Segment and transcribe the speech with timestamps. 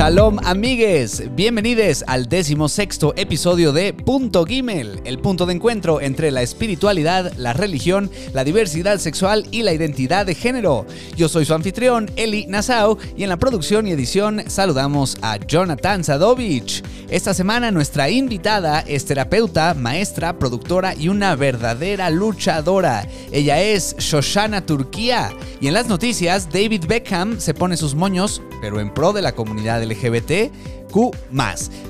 [0.00, 6.40] Shalom amigues, bienvenidos al decimosexto episodio de Punto Gimel, el punto de encuentro entre la
[6.40, 10.86] espiritualidad, la religión, la diversidad sexual y la identidad de género.
[11.16, 16.02] Yo soy su anfitrión, Eli Nassau, y en la producción y edición saludamos a Jonathan
[16.02, 16.82] Sadovich.
[17.10, 23.06] Esta semana nuestra invitada es terapeuta, maestra, productora y una verdadera luchadora.
[23.32, 25.30] Ella es Shoshana Turquía.
[25.60, 29.32] Y en las noticias, David Beckham se pone sus moños, pero en pro de la
[29.32, 30.52] comunidad LGBT.
[30.90, 31.12] Q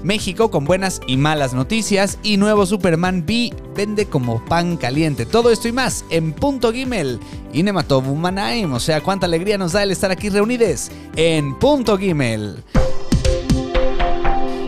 [0.03, 5.27] México con buenas y malas noticias y nuevo Superman B vende como pan caliente.
[5.27, 7.19] Todo esto y más en Punto Gimel.
[7.53, 12.63] Y Nematov O sea, cuánta alegría nos da el estar aquí reunidos en Punto Gimel.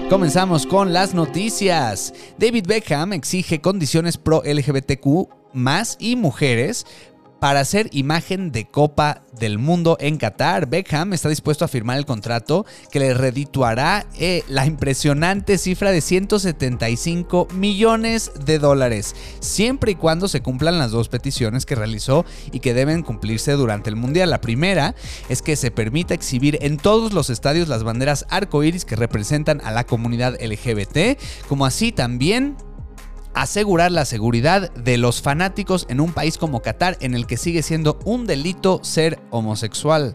[0.09, 2.13] Comenzamos con las noticias.
[2.37, 6.87] David Beckham exige condiciones pro LGBTQ más y mujeres
[7.43, 10.69] para hacer imagen de Copa del Mundo en Qatar.
[10.69, 16.01] Beckham está dispuesto a firmar el contrato que le redituará eh, la impresionante cifra de
[16.01, 22.61] 175 millones de dólares, siempre y cuando se cumplan las dos peticiones que realizó y
[22.61, 24.31] que deben cumplirse durante el Mundial.
[24.31, 24.95] La primera
[25.29, 29.73] es que se permita exhibir en todos los estadios las banderas arcoíris que representan a
[29.73, 31.19] la comunidad LGBT,
[31.49, 32.57] como así también
[33.35, 37.63] asegurar la seguridad de los fanáticos en un país como Qatar en el que sigue
[37.63, 40.15] siendo un delito ser homosexual.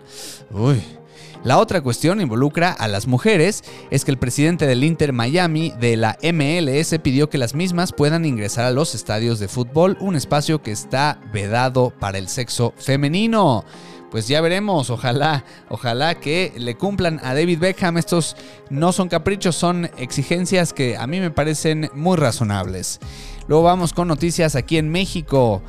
[1.44, 5.96] La otra cuestión involucra a las mujeres, es que el presidente del Inter Miami de
[5.96, 10.62] la MLS pidió que las mismas puedan ingresar a los estadios de fútbol, un espacio
[10.62, 13.64] que está vedado para el sexo femenino
[14.12, 17.98] pues ya veremos, ojalá, ojalá que le cumplan a David Beckham.
[17.98, 18.36] Estos
[18.70, 23.00] no son caprichos, son exigencias que a mí me parecen muy razonables.
[23.48, 25.62] Luego vamos con noticias aquí en México.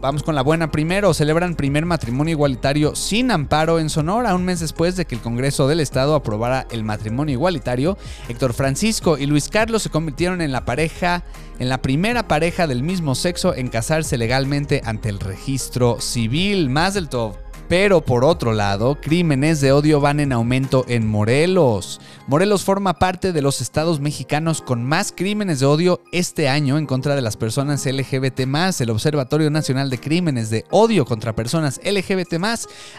[0.00, 1.12] Vamos con la buena primero.
[1.12, 4.34] Celebran primer matrimonio igualitario sin amparo en Sonora.
[4.36, 9.18] Un mes después de que el Congreso del Estado aprobara el matrimonio igualitario, Héctor Francisco
[9.18, 11.24] y Luis Carlos se convirtieron en la pareja,
[11.58, 16.70] en la primera pareja del mismo sexo en casarse legalmente ante el registro civil.
[16.70, 17.47] Más del top.
[17.68, 22.00] Pero por otro lado, crímenes de odio van en aumento en Morelos.
[22.26, 26.86] Morelos forma parte de los estados mexicanos con más crímenes de odio este año en
[26.86, 28.40] contra de las personas LGBT.
[28.80, 32.34] El Observatorio Nacional de Crímenes de Odio contra Personas LGBT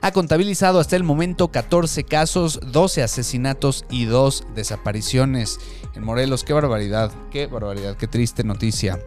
[0.02, 5.60] ha contabilizado hasta el momento 14 casos, 12 asesinatos y 2 desapariciones.
[5.96, 9.00] En Morelos, qué barbaridad, qué barbaridad, qué triste noticia.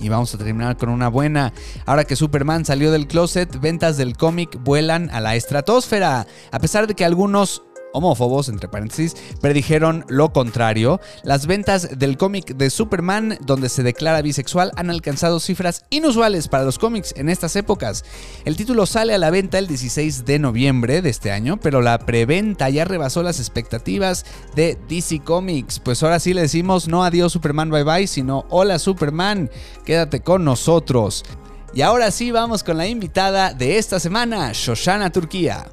[0.00, 1.52] Y vamos a terminar con una buena.
[1.86, 6.26] Ahora que Superman salió del closet, ventas del cómic vuelan a la estratosfera.
[6.50, 7.62] A pesar de que algunos
[7.92, 11.00] homófobos, entre paréntesis, predijeron lo contrario.
[11.22, 16.64] Las ventas del cómic de Superman, donde se declara bisexual, han alcanzado cifras inusuales para
[16.64, 18.04] los cómics en estas épocas.
[18.44, 21.98] El título sale a la venta el 16 de noviembre de este año, pero la
[21.98, 24.24] preventa ya rebasó las expectativas
[24.54, 25.78] de DC Comics.
[25.80, 29.50] Pues ahora sí le decimos no adiós Superman bye bye, sino hola Superman,
[29.84, 31.24] quédate con nosotros.
[31.72, 35.70] Y ahora sí vamos con la invitada de esta semana, Shoshana Turquía.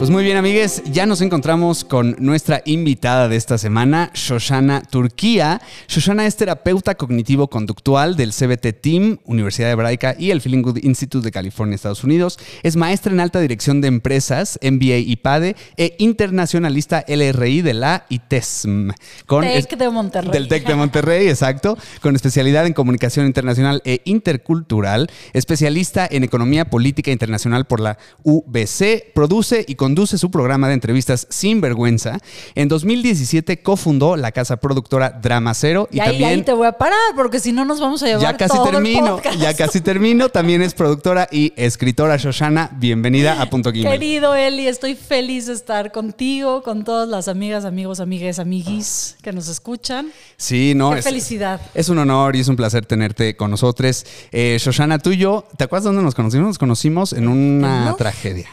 [0.00, 5.60] Pues muy bien, amigues, ya nos encontramos con nuestra invitada de esta semana, Shoshana Turquía.
[5.88, 11.30] Shoshana es terapeuta cognitivo-conductual del CBT Team, Universidad Hebraica y el Feeling Good Institute de
[11.30, 12.38] California, Estados Unidos.
[12.62, 18.06] Es maestra en alta dirección de empresas, MBA y PADE, e internacionalista LRI de la
[18.08, 18.92] ITESM.
[19.26, 20.32] Con TEC de Monterrey.
[20.32, 21.76] Del TEC de Monterrey, exacto.
[22.00, 25.10] Con especialidad en comunicación internacional e intercultural.
[25.34, 29.12] Especialista en economía política internacional por la UBC.
[29.12, 32.20] Produce y conduce su programa de entrevistas Sin Vergüenza.
[32.54, 35.88] En 2017 cofundó la casa productora Drama Cero.
[35.90, 38.36] Y, ahí, también, te voy a parar, porque si no nos vamos a llevar Ya
[38.36, 40.28] casi termino, ya casi termino.
[40.28, 42.70] También es productora y escritora Shoshana.
[42.76, 43.90] Bienvenida a Punto Gimel.
[43.90, 49.32] Querido Eli, estoy feliz de estar contigo, con todas las amigas, amigos, amigues, amiguis que
[49.32, 50.12] nos escuchan.
[50.36, 50.94] Sí, no.
[50.94, 51.60] Qué felicidad.
[51.74, 54.06] Es un honor y es un placer tenerte con nosotros.
[54.30, 56.46] Eh, Shoshana, tú y yo, ¿te acuerdas dónde nos conocimos?
[56.46, 58.48] Nos conocimos en una tragedia.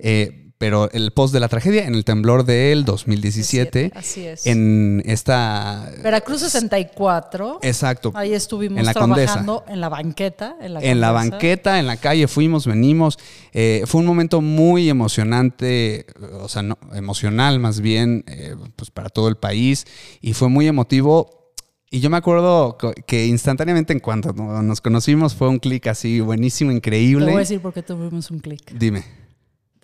[0.00, 3.92] Eh, pero el post de la tragedia, en el temblor del 2017.
[3.94, 4.46] Así es.
[4.46, 5.92] En esta...
[6.02, 7.58] Veracruz 64.
[7.60, 8.12] Exacto.
[8.14, 10.56] Ahí estuvimos trabajando en la banqueta.
[10.62, 13.18] En la, en la banqueta, en la calle, fuimos, venimos.
[13.52, 16.06] Eh, fue un momento muy emocionante,
[16.40, 19.86] o sea, no, emocional más bien, eh, pues para todo el país.
[20.22, 21.52] Y fue muy emotivo
[21.90, 26.72] y yo me acuerdo que instantáneamente en cuanto nos conocimos fue un clic así buenísimo,
[26.72, 27.26] increíble.
[27.26, 28.72] Te voy a decir por qué tuvimos un clic.
[28.72, 29.23] Dime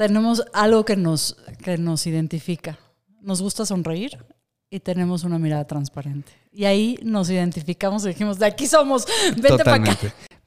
[0.00, 2.78] tenemos algo que nos, que nos identifica.
[3.20, 4.16] Nos gusta sonreír
[4.70, 6.32] y tenemos una mirada transparente.
[6.50, 9.06] Y ahí nos identificamos y dijimos, de aquí somos,
[9.36, 9.98] vente para acá.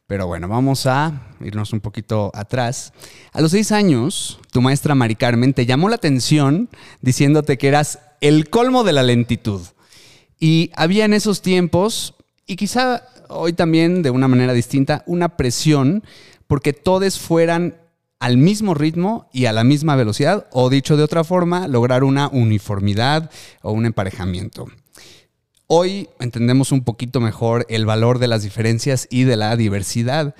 [0.07, 2.93] Pero bueno, vamos a irnos un poquito atrás.
[3.31, 6.67] A los seis años, tu maestra Mari Carmen te llamó la atención
[7.01, 9.61] diciéndote que eras el colmo de la lentitud.
[10.39, 12.15] Y había en esos tiempos,
[12.47, 16.03] y quizá hoy también de una manera distinta, una presión
[16.47, 17.82] porque todos fueran
[18.23, 22.29] al mismo ritmo y a la misma velocidad, o dicho de otra forma, lograr una
[22.29, 23.29] uniformidad
[23.61, 24.67] o un emparejamiento.
[25.67, 30.35] Hoy entendemos un poquito mejor el valor de las diferencias y de la diversidad.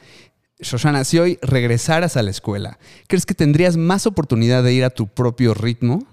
[0.61, 4.89] Shoshana, si hoy regresaras a la escuela, ¿crees que tendrías más oportunidad de ir a
[4.89, 6.07] tu propio ritmo?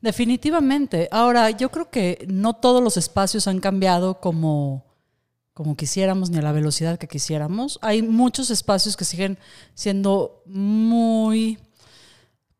[0.00, 1.10] Definitivamente.
[1.12, 4.86] Ahora, yo creo que no todos los espacios han cambiado como,
[5.54, 7.78] como quisiéramos ni a la velocidad que quisiéramos.
[7.82, 9.38] Hay muchos espacios que siguen
[9.74, 11.58] siendo muy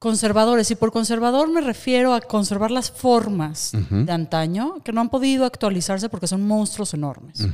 [0.02, 0.70] conservadores.
[0.70, 5.46] Y por conservador me refiero a conservar las formas de antaño que no han podido
[5.46, 7.46] actualizarse porque son monstruos enormes.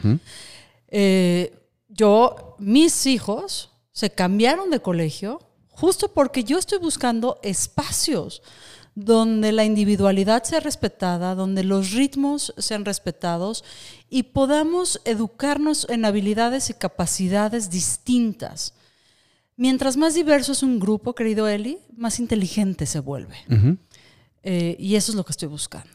[0.88, 1.55] Eh,
[1.88, 8.43] yo, mis hijos se cambiaron de colegio justo porque yo estoy buscando espacios
[9.05, 13.62] donde la individualidad sea respetada, donde los ritmos sean respetados
[14.11, 18.75] y podamos educarnos en habilidades y capacidades distintas.
[19.56, 23.37] Mientras más diverso es un grupo, querido Eli, más inteligente se vuelve.
[24.43, 25.89] Eh, y eso es lo que estoy buscando.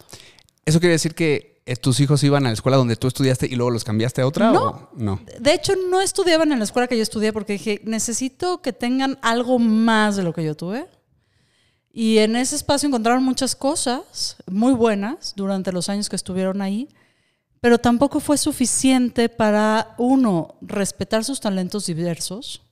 [0.65, 3.55] ¿Eso quiere decir que eh, tus hijos iban a la escuela donde tú estudiaste y
[3.55, 4.51] luego los cambiaste a otra?
[4.51, 4.63] No.
[4.63, 5.21] o no?
[5.39, 9.19] De hecho, no estudiaban en la escuela que yo estudié porque dije, necesito que tengan
[9.21, 10.87] algo más de lo que yo tuve.
[11.95, 16.89] Y en ese espacio encontraron muchas cosas muy buenas durante los años que estuvieron ahí,
[17.61, 22.63] pero tampoco fue suficiente para, uno, respetar sus talentos diversos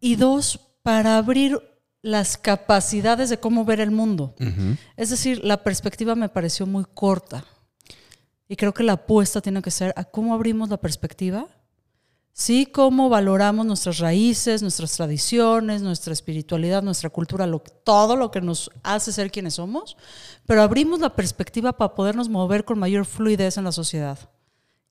[0.00, 1.60] y dos, para abrir
[2.00, 4.34] las capacidades de cómo ver el mundo.
[4.96, 7.44] Es decir, la perspectiva me pareció muy corta.
[8.48, 11.46] Y creo que la apuesta tiene que ser a cómo abrimos la perspectiva,
[12.32, 18.40] sí, cómo valoramos nuestras raíces, nuestras tradiciones, nuestra espiritualidad, nuestra cultura, lo, todo lo que
[18.40, 19.96] nos hace ser quienes somos,
[20.46, 24.18] pero abrimos la perspectiva para podernos mover con mayor fluidez en la sociedad.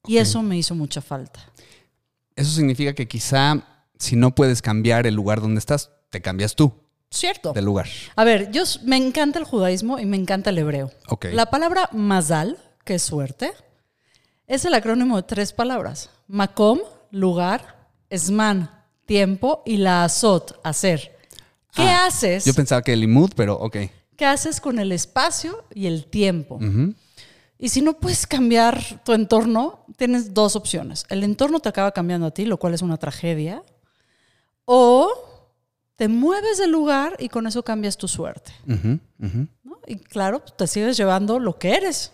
[0.07, 1.39] Y eso me hizo mucha falta.
[2.35, 3.63] Eso significa que quizá
[3.97, 6.73] si no puedes cambiar el lugar donde estás, te cambias tú
[7.11, 7.53] Cierto.
[7.53, 7.87] del lugar.
[8.15, 10.91] A ver, yo me encanta el judaísmo y me encanta el hebreo.
[11.09, 11.27] Ok.
[11.33, 13.51] La palabra mazal, que es suerte,
[14.47, 16.09] es el acrónimo de tres palabras.
[16.27, 16.79] Makom,
[17.11, 18.69] lugar, esman,
[19.05, 21.17] tiempo y la azot, hacer.
[21.73, 22.45] ¿Qué Ah, haces?
[22.45, 23.77] Yo pensaba que el imud, pero ok.
[24.15, 26.59] ¿Qué haces con el espacio y el tiempo?
[27.57, 31.05] Y si no puedes cambiar tu entorno, tienes dos opciones.
[31.09, 33.63] El entorno te acaba cambiando a ti, lo cual es una tragedia.
[34.65, 35.09] O
[35.95, 38.53] te mueves del lugar y con eso cambias tu suerte.
[39.87, 42.11] Y claro, te sigues llevando lo que eres.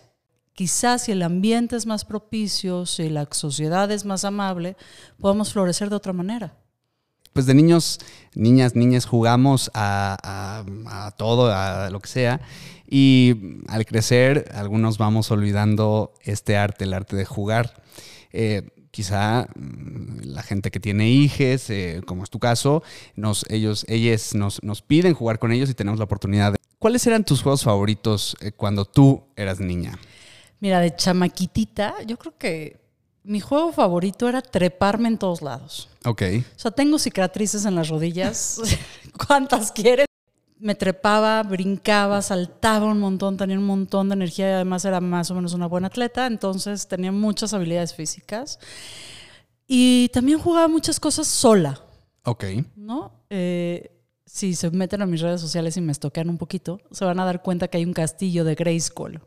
[0.56, 4.74] Quizás si el ambiente es más propicio, si la sociedad es más amable,
[5.20, 6.56] podemos florecer de otra manera.
[7.34, 8.00] Pues de niños,
[8.34, 10.64] niñas, niñas jugamos a,
[11.18, 12.40] todo, a lo que sea.
[12.88, 17.82] Y al crecer, algunos vamos olvidando este arte, el arte de jugar.
[18.32, 22.82] Eh, quizá mm, la gente que tiene hijes, eh, como es tu caso,
[23.50, 26.58] ellos, ellas nos, nos piden jugar con ellos y tenemos la oportunidad de...
[26.78, 29.98] ¿Cuáles eran tus juegos favoritos eh, cuando tú eras niña?
[30.60, 32.80] Mira, de chamaquitita, yo creo que
[33.22, 35.88] mi juego favorito era treparme en todos lados.
[36.04, 36.22] Ok.
[36.56, 38.60] O sea, tengo cicatrices en las rodillas.
[39.26, 40.06] ¿Cuántas quieres?
[40.58, 45.30] Me trepaba, brincaba, saltaba un montón, tenía un montón de energía y además era más
[45.30, 48.58] o menos una buena atleta, entonces tenía muchas habilidades físicas.
[49.66, 51.80] Y también jugaba muchas cosas sola,
[52.24, 52.44] Ok.
[52.76, 53.12] ¿no?
[53.28, 53.90] Eh,
[54.24, 57.24] si se meten a mis redes sociales y me estoquean un poquito, se van a
[57.24, 59.20] dar cuenta que hay un castillo de Grayskull.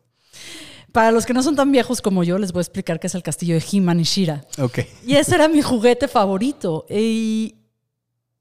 [0.92, 3.16] Para los que no son tan viejos como yo, les voy a explicar qué es
[3.16, 4.46] el castillo de He-Man y Shira.
[4.60, 4.80] Ok.
[5.06, 6.86] Y ese era mi juguete favorito.
[6.90, 7.56] Y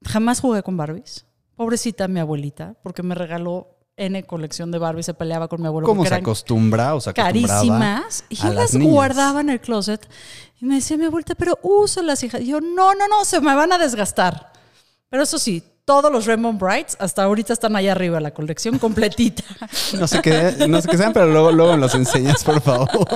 [0.03, 1.25] jamás jugué con Barbies.
[1.55, 5.85] Pobrecita mi abuelita, porque me regaló N colección de Barbies, se peleaba con mi abuelo.
[5.85, 8.23] ¿Cómo se acostumbra o se acostumbraba carísimas.
[8.29, 8.93] Y yo las las niñas?
[8.93, 10.09] guardaba en el closet.
[10.61, 12.39] Y me decía mi abuelita, pero úsalas, hija.
[12.39, 14.53] Y yo, no, no, no, se me van a desgastar.
[15.09, 19.43] Pero eso sí, todos los Rainbow Brights hasta ahorita están allá arriba, la colección completita.
[19.99, 23.07] No sé qué, no sé qué sean, pero luego, luego me los enseñas, por favor.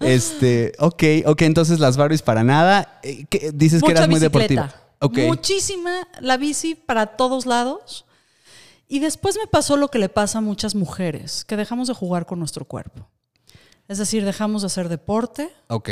[0.00, 2.98] Este, ok, ok, entonces las Barbies para nada.
[3.02, 3.50] Eh, ¿qué?
[3.52, 4.54] Dices que eras muy bicicleta.
[4.54, 4.74] deportiva.
[5.00, 5.18] Ok.
[5.26, 8.06] Muchísima la bici para todos lados.
[8.88, 12.24] Y después me pasó lo que le pasa a muchas mujeres, que dejamos de jugar
[12.24, 13.06] con nuestro cuerpo.
[13.86, 15.90] Es decir, dejamos de hacer deporte, Ok.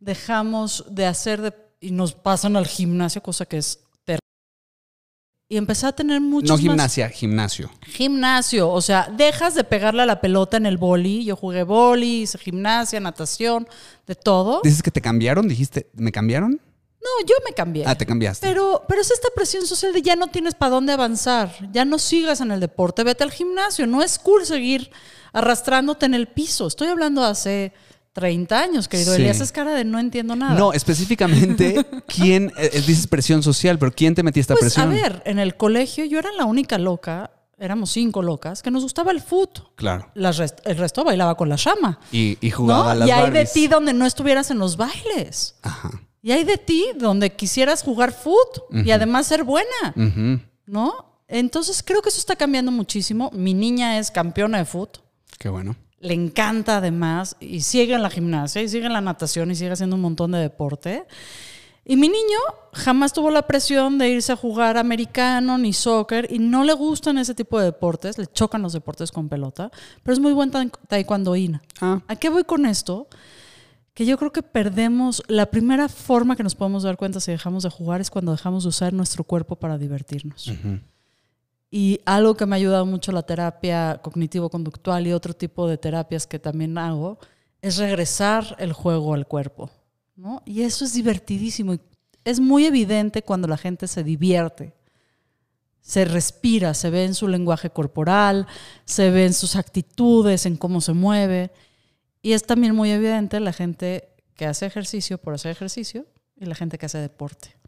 [0.00, 3.80] dejamos de hacer de- y nos pasan al gimnasio, cosa que es.
[5.52, 7.70] Y empecé a tener muchos No más- gimnasia, gimnasio.
[7.82, 11.26] Gimnasio, o sea, dejas de pegarle a la pelota en el boli.
[11.26, 13.68] Yo jugué boli, hice gimnasia, natación,
[14.06, 14.62] de todo.
[14.64, 16.52] Dices que te cambiaron, dijiste, ¿me cambiaron?
[16.52, 17.84] No, yo me cambié.
[17.86, 18.46] Ah, te cambiaste.
[18.46, 21.98] Pero, pero es esta presión social de ya no tienes para dónde avanzar, ya no
[21.98, 23.86] sigas en el deporte, vete al gimnasio.
[23.86, 24.90] No es cool seguir
[25.34, 26.66] arrastrándote en el piso.
[26.66, 27.74] Estoy hablando hace
[28.12, 29.22] 30 años, querido Sí.
[29.22, 29.40] Elías.
[29.40, 30.54] Es cara de no entiendo nada.
[30.58, 34.90] No, específicamente, ¿quién, eh, dices presión social, pero quién te metía esta pues a presión?
[34.90, 39.12] ver, en el colegio yo era la única loca, éramos cinco locas, que nos gustaba
[39.12, 39.70] el fútbol.
[39.76, 40.10] Claro.
[40.14, 42.00] Las rest- el resto bailaba con la llama.
[42.10, 42.90] Y, y jugaba ¿no?
[42.90, 45.54] a las Y hay de ti donde no estuvieras en los bailes.
[45.62, 45.90] Ajá.
[46.20, 49.66] Y hay de ti donde quisieras jugar fútbol y además ser buena,
[49.96, 50.40] Ujú.
[50.66, 51.20] ¿no?
[51.26, 53.30] Entonces creo que eso está cambiando muchísimo.
[53.32, 55.02] Mi niña es campeona de fútbol.
[55.38, 55.74] Qué bueno.
[56.02, 59.70] Le encanta además y sigue en la gimnasia y sigue en la natación y sigue
[59.70, 61.04] haciendo un montón de deporte.
[61.84, 62.38] Y mi niño
[62.72, 67.18] jamás tuvo la presión de irse a jugar americano ni soccer y no le gustan
[67.18, 69.70] ese tipo de deportes, le chocan los deportes con pelota,
[70.02, 71.60] pero es muy buen tai- taekwondoín.
[71.80, 73.08] Ah, ¿A qué voy con esto?
[73.94, 77.62] Que yo creo que perdemos, la primera forma que nos podemos dar cuenta si dejamos
[77.64, 80.50] de jugar es cuando dejamos de usar nuestro cuerpo para divertirnos.
[81.74, 86.26] Y algo que me ha ayudado mucho la terapia cognitivo-conductual y otro tipo de terapias
[86.26, 87.18] que también hago
[87.62, 89.70] es regresar el juego al cuerpo.
[90.14, 90.42] ¿no?
[90.44, 91.78] Y eso es divertidísimo.
[92.24, 94.74] Es muy evidente cuando la gente se divierte.
[95.80, 98.46] Se respira, se ve en su lenguaje corporal,
[98.84, 101.52] se ve en sus actitudes, en cómo se mueve.
[102.20, 106.04] Y es también muy evidente la gente que hace ejercicio por hacer ejercicio
[106.36, 107.61] y la gente que hace deporte.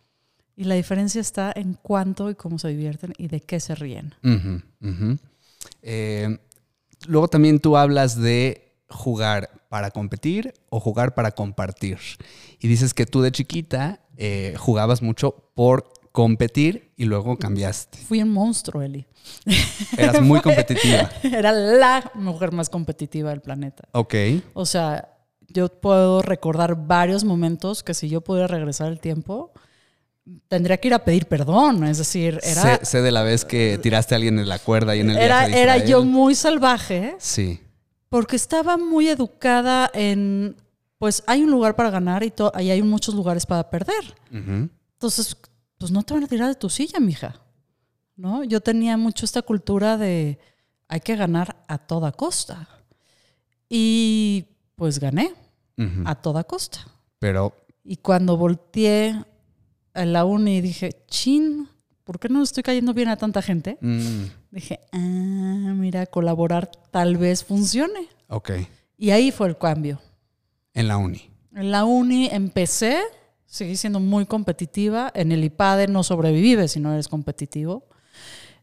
[0.56, 4.14] Y la diferencia está en cuánto y cómo se divierten y de qué se ríen.
[5.82, 6.38] Eh,
[7.06, 11.98] luego también tú hablas de jugar para competir o jugar para compartir.
[12.60, 17.98] Y dices que tú de chiquita eh, jugabas mucho por competir y luego cambiaste.
[17.98, 19.04] Fui un monstruo, Eli.
[19.98, 21.10] Eras muy competitiva.
[21.24, 23.88] Era la mujer más competitiva del planeta.
[23.90, 24.14] Ok.
[24.52, 25.18] O sea,
[25.48, 29.52] yo puedo recordar varios momentos que si yo pudiera regresar el tiempo,
[30.48, 31.84] tendría que ir a pedir perdón.
[31.84, 34.96] Es decir, era, sé, sé de la vez que tiraste a alguien en la cuerda
[34.96, 37.60] y en el era, viaje era yo muy salvaje Sí.
[38.08, 40.56] porque estaba muy educada en,
[40.98, 44.14] pues hay un lugar para ganar y, y hay muchos lugares para perder.
[44.32, 45.36] Entonces,
[45.78, 47.40] pues no te van a tirar de tu silla, mija.
[48.16, 48.44] ¿No?
[48.44, 50.38] Yo tenía mucho esta cultura de
[50.88, 52.68] hay que ganar a toda costa.
[53.68, 55.34] Y pues gané
[56.04, 56.78] a toda costa.
[57.18, 57.52] Pero
[57.84, 59.16] Y cuando volteé
[59.94, 61.68] a la uni y dije, chin,
[62.04, 63.78] ¿por qué no estoy cayendo bien a tanta gente?
[63.80, 64.98] mm, Dije, ah,
[65.76, 68.08] mira, colaborar tal vez funcione.
[68.28, 68.50] ok.
[68.96, 70.00] Y ahí fue el cambio.
[70.72, 71.30] En la uni.
[71.54, 73.00] En la uni empecé,
[73.44, 75.10] seguí siendo muy competitiva.
[75.14, 77.86] En el IPADE no sobrevives si no eres competitivo.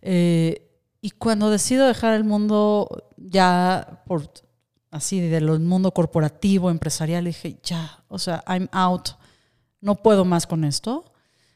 [0.01, 0.67] Eh,
[1.01, 4.31] y cuando decido dejar el mundo ya por
[4.89, 9.09] así del mundo corporativo, empresarial, dije, ya, o sea, I'm out,
[9.81, 11.10] no puedo más con esto.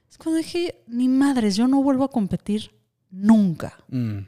[0.09, 2.71] Es cuando dije, ni madres, yo no vuelvo a competir
[3.11, 3.77] nunca.
[3.89, 4.19] Mm,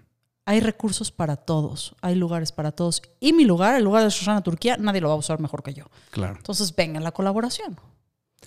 [0.45, 3.01] Hay recursos para todos, hay lugares para todos.
[3.19, 5.73] Y mi lugar, el lugar de Shoshana Turquía, nadie lo va a usar mejor que
[5.73, 5.85] yo.
[6.11, 6.35] claro.
[6.37, 7.77] Entonces, venga la colaboración.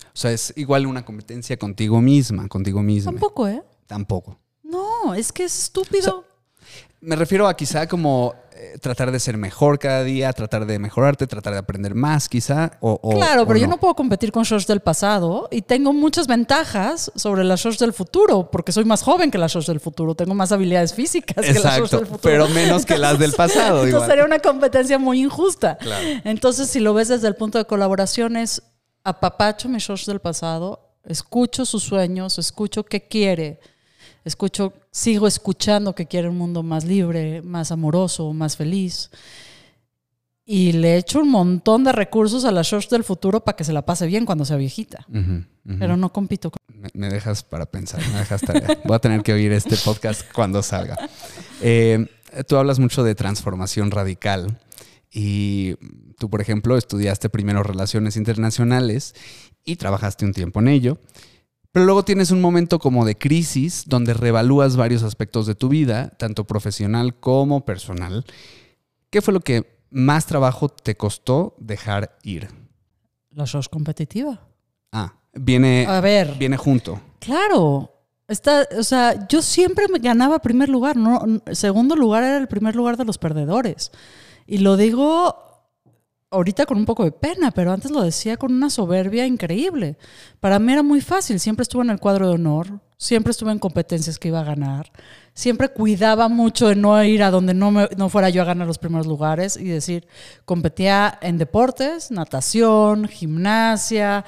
[0.07, 3.11] O sea, es igual una competencia contigo misma, contigo misma.
[3.11, 3.61] Tampoco, ¿eh?
[3.87, 4.39] Tampoco.
[4.63, 6.25] No, es que es estúpido.
[7.01, 11.25] Me refiero a quizá como eh, tratar de ser mejor cada día, tratar de mejorarte,
[11.25, 12.73] tratar de aprender más quizá.
[12.79, 15.93] O, o- claro, o pero yo no puedo competir con Shosh del pasado y tengo
[15.93, 19.79] muchas ventajas sobre las Shosh del futuro, porque soy más joven que las Shosh del
[19.79, 22.19] futuro, tengo más habilidades físicas que las Exacto, del futuro.
[22.21, 23.83] pero menos que las del pasado.
[23.85, 24.09] Entonces igual.
[24.09, 25.77] sería una competencia muy injusta.
[25.77, 26.07] Claro.
[26.23, 28.61] Entonces, si lo ves desde el punto de colaboración, es
[29.03, 33.59] apapacho mi Shosh del pasado, escucho sus sueños, escucho qué quiere,
[34.23, 39.09] escucho, sigo escuchando que quiere un mundo más libre, más amoroso, más feliz.
[40.43, 43.71] Y le echo un montón de recursos a la Shosh del futuro para que se
[43.71, 45.05] la pase bien cuando sea viejita.
[45.79, 46.59] Pero no compito con...
[46.67, 48.79] Me, me dejas para pensar, me dejas tarea.
[48.83, 50.97] Voy a tener que oír este podcast cuando salga.
[51.61, 52.07] Eh,
[52.47, 54.59] tú hablas mucho de transformación radical
[55.11, 55.75] y
[56.17, 59.13] tú, por ejemplo, estudiaste primero relaciones internacionales
[59.63, 60.97] y trabajaste un tiempo en ello,
[61.71, 66.09] pero luego tienes un momento como de crisis donde revalúas varios aspectos de tu vida,
[66.17, 68.25] tanto profesional como personal.
[69.09, 72.49] ¿Qué fue lo que más trabajo te costó dejar ir?
[73.31, 74.41] La Shosh competitiva.
[74.91, 76.35] Ah, viene, A ver.
[76.37, 76.99] viene junto.
[77.19, 77.93] Claro.
[78.27, 82.75] Está, o sea, yo siempre me ganaba primer lugar, no, segundo lugar era el primer
[82.77, 83.91] lugar de los perdedores.
[84.47, 85.50] Y lo digo
[86.31, 89.97] ahorita con un poco de pena, pero antes lo decía con una soberbia increíble.
[90.39, 93.59] Para mí era muy fácil, siempre estuve en el cuadro de honor, siempre estuve en
[93.59, 94.91] competencias que iba a ganar,
[95.33, 98.65] siempre cuidaba mucho de no ir a donde no, me- no fuera yo a ganar
[98.67, 100.07] los primeros lugares y decir,
[100.45, 104.23] competía en deportes, natación, gimnasia,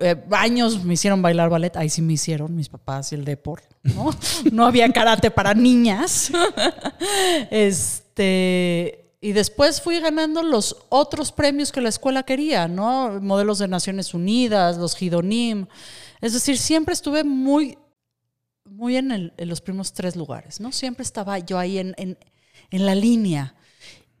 [0.00, 3.62] eh, años me hicieron bailar ballet, ahí sí me hicieron mis papás y el depor,
[3.82, 4.10] ¿no?
[4.52, 6.30] no había karate para niñas.
[7.50, 13.20] este, y después fui ganando los otros premios que la escuela quería, ¿no?
[13.20, 15.66] Modelos de Naciones Unidas, los Gidonim.
[16.20, 17.78] Es decir, siempre estuve muy,
[18.64, 20.72] muy en, el- en los primeros tres lugares, ¿no?
[20.72, 22.18] Siempre estaba yo ahí en, en-
[22.70, 23.54] en la línea.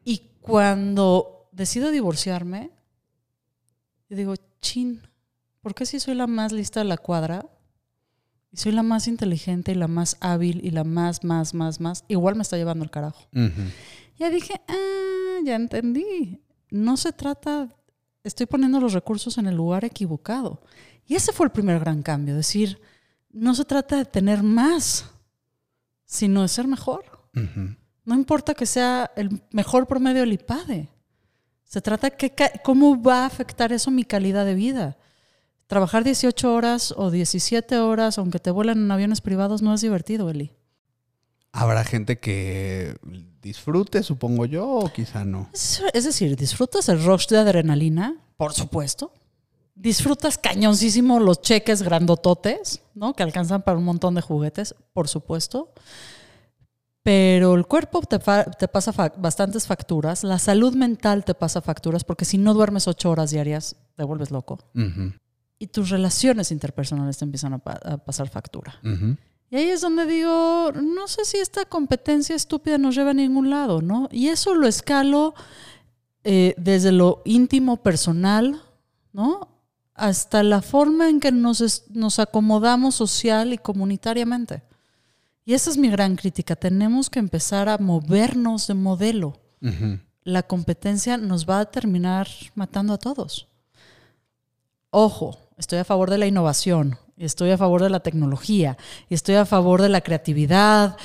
[0.04, 2.70] Y cuando decido divorciarme,
[4.08, 5.02] yo digo, chin,
[5.62, 7.44] ¿por qué si soy la más lista de la cuadra?
[8.52, 12.04] Y soy la más inteligente y la más hábil y la más, más, más, más.
[12.08, 13.26] Igual me está llevando el carajo.
[13.34, 13.62] Ujú.
[14.18, 16.40] Ya dije, ah, ya entendí.
[16.70, 17.68] No se trata,
[18.24, 20.62] estoy poniendo los recursos en el lugar equivocado.
[21.06, 22.80] Y ese fue el primer gran cambio, decir,
[23.30, 25.06] no se trata de tener más,
[26.04, 27.04] sino de ser mejor.
[28.04, 30.88] No importa que sea el mejor promedio del IPADE.
[31.64, 34.98] Se trata de cómo va a afectar eso mi calidad de vida.
[35.66, 40.28] Trabajar 18 horas o 17 horas, aunque te vuelan en aviones privados, no es divertido,
[40.28, 40.52] Eli.
[41.52, 42.96] Habrá gente que
[43.42, 45.50] disfrute, supongo yo, o quizá no.
[45.52, 49.12] Es, decir, disfrutas el rush de adrenalina, por supuesto.
[49.74, 53.14] Disfrutas cañoncísimo los cheques grandototes, ¿no?
[53.14, 55.72] Que alcanzan para un montón de juguetes, por supuesto.
[57.02, 61.60] Pero el cuerpo te, fa- te pasa fa- bastantes facturas, la salud mental te pasa
[61.60, 64.58] facturas, porque si no duermes ocho horas diarias, te vuelves loco.
[65.58, 68.78] Y tus relaciones interpersonales te empiezan a, pa- a pasar factura.
[69.52, 73.50] Y ahí es donde digo, no sé si esta competencia estúpida nos lleva a ningún
[73.50, 74.08] lado, ¿no?
[74.10, 75.34] Y eso lo escalo
[76.24, 78.62] eh, desde lo íntimo, personal,
[79.12, 79.48] ¿no?
[79.92, 84.62] Hasta la forma en que nos, nos acomodamos social y comunitariamente.
[85.44, 86.56] Y esa es mi gran crítica.
[86.56, 89.38] Tenemos que empezar a movernos de modelo.
[90.24, 93.48] La competencia nos va a terminar matando a todos.
[94.88, 98.76] Ojo, estoy a favor de la innovación, estoy a favor de la tecnología,
[99.10, 100.96] estoy a favor de la creatividad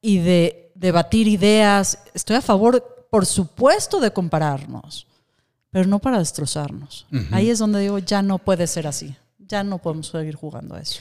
[0.00, 1.98] y de debatir ideas.
[2.14, 5.06] Estoy a favor, por supuesto, de compararnos,
[5.70, 7.06] pero no para destrozarnos.
[7.30, 9.14] Ahí es donde digo, ya no puede ser así.
[9.38, 11.00] Ya no podemos seguir jugando a eso.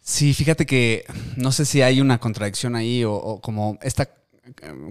[0.00, 1.04] Sí, fíjate que
[1.36, 4.08] no sé si hay una contradicción ahí o, o como esta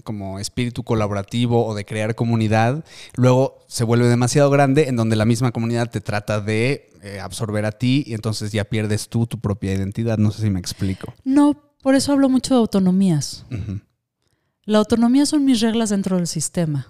[0.03, 2.83] como espíritu colaborativo o de crear comunidad,
[3.15, 7.65] luego se vuelve demasiado grande en donde la misma comunidad te trata de eh, absorber
[7.65, 10.17] a ti y entonces ya pierdes tú tu propia identidad.
[10.17, 11.13] No sé si me explico.
[11.23, 13.45] No, por eso hablo mucho de autonomías.
[14.65, 16.87] La autonomía son mis reglas dentro del sistema.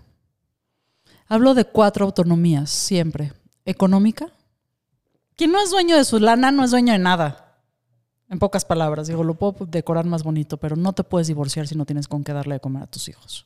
[1.28, 3.34] Hablo de cuatro autonomías siempre.
[3.66, 4.28] Económica.
[5.36, 7.43] Quien no es dueño de su lana no es dueño de nada.
[8.34, 11.76] En pocas palabras, digo, lo puedo decorar más bonito, pero no te puedes divorciar si
[11.76, 13.46] no tienes con qué darle de comer a tus hijos.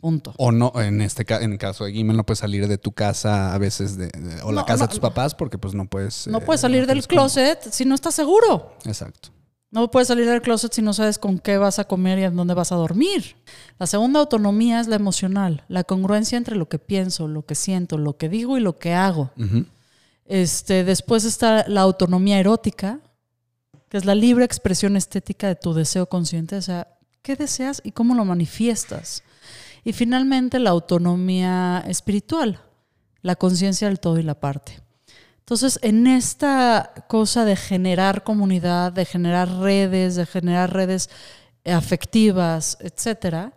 [0.00, 0.34] Punto.
[0.38, 3.54] O no, en este en el caso de Guimel, no puedes salir de tu casa
[3.54, 5.86] a veces de, de- o la No, casa no, de tus papás porque pues no
[5.86, 6.26] puedes.
[6.26, 7.08] No eh, puedes salir del cómo.
[7.22, 8.74] closet si no estás seguro.
[8.84, 9.30] Exacto.
[9.70, 12.36] No puedes salir del closet si no sabes con qué vas a comer y en
[12.36, 13.36] dónde vas a dormir.
[13.78, 17.98] La segunda autonomía es la emocional, la congruencia entre lo que pienso, lo que siento,
[17.98, 19.30] lo que digo y lo que hago.
[20.26, 23.00] Este, después está la autonomía erótica,
[23.94, 27.92] que es la libre expresión estética de tu deseo consciente, o sea, qué deseas y
[27.92, 29.22] cómo lo manifiestas.
[29.84, 32.60] Y finalmente la autonomía espiritual,
[33.22, 34.80] la conciencia del todo y la parte.
[35.38, 41.08] Entonces, en esta cosa de generar comunidad, de generar redes, de generar redes
[41.64, 43.52] afectivas, etcétera,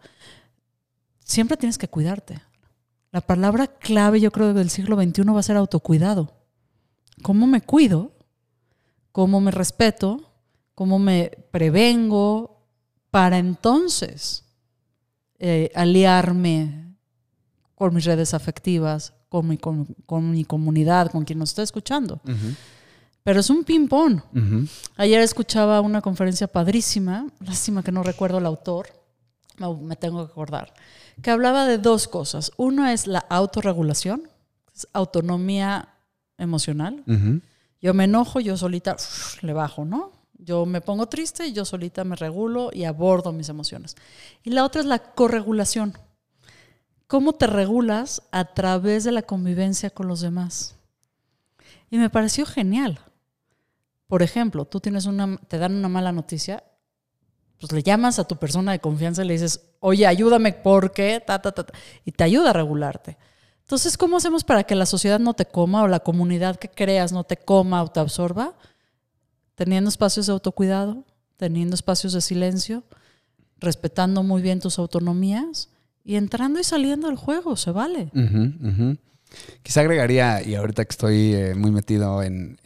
[1.23, 2.43] siempre tienes que cuidarte.
[3.11, 6.31] La palabra clave, yo creo, del siglo XXI va a ser autocuidado.
[7.23, 8.11] ¿Cómo me cuido?
[9.11, 10.26] ¿Cómo me respeto?
[10.77, 12.63] ¿Cómo me prevengo
[13.09, 14.45] para entonces
[15.39, 16.93] eh, aliarme
[17.73, 22.21] con mis redes afectivas, con mi, con, con mi comunidad, con quien nos está escuchando?
[23.23, 24.21] Pero es un ping-pong.
[24.97, 28.89] Ayer escuchaba una conferencia padrísima, lástima que no recuerdo el autor,
[29.57, 30.75] me, me tengo que acordar,
[31.23, 32.51] que hablaba de dos cosas.
[32.55, 34.29] Uno es la autorregulación,
[34.75, 35.89] es autonomía
[36.37, 37.03] emocional.
[37.81, 40.11] Yo me enojo, yo solita uf, le bajo, ¿no?
[40.39, 43.95] Yo me pongo triste y yo solita me regulo y abordo mis emociones.
[44.43, 45.97] Y la otra es la corregulación.
[47.07, 50.75] ¿Cómo te regulas a través de la convivencia con los demás?
[51.89, 52.99] Y me pareció genial.
[54.07, 56.63] Por ejemplo, tú tienes una, te dan una mala noticia,
[57.59, 61.41] pues le llamas a tu persona de confianza y le dices, oye, ayúdame porque, ta,
[61.41, 61.73] ta, ta, ta",
[62.05, 63.17] y te ayuda a regularte.
[63.61, 67.11] Entonces, ¿cómo hacemos para que la sociedad no te coma o la comunidad que creas
[67.11, 68.53] no te coma o te absorba?
[69.57, 71.03] Teniendo espacios de autocuidado,
[71.35, 72.83] teniendo espacios de silencio,
[73.59, 75.69] respetando muy bien tus autonomías
[76.03, 78.11] y entrando y saliendo del juego, se vale.
[79.63, 82.59] Quizá agregaría, y ahorita que estoy eh, muy metido en,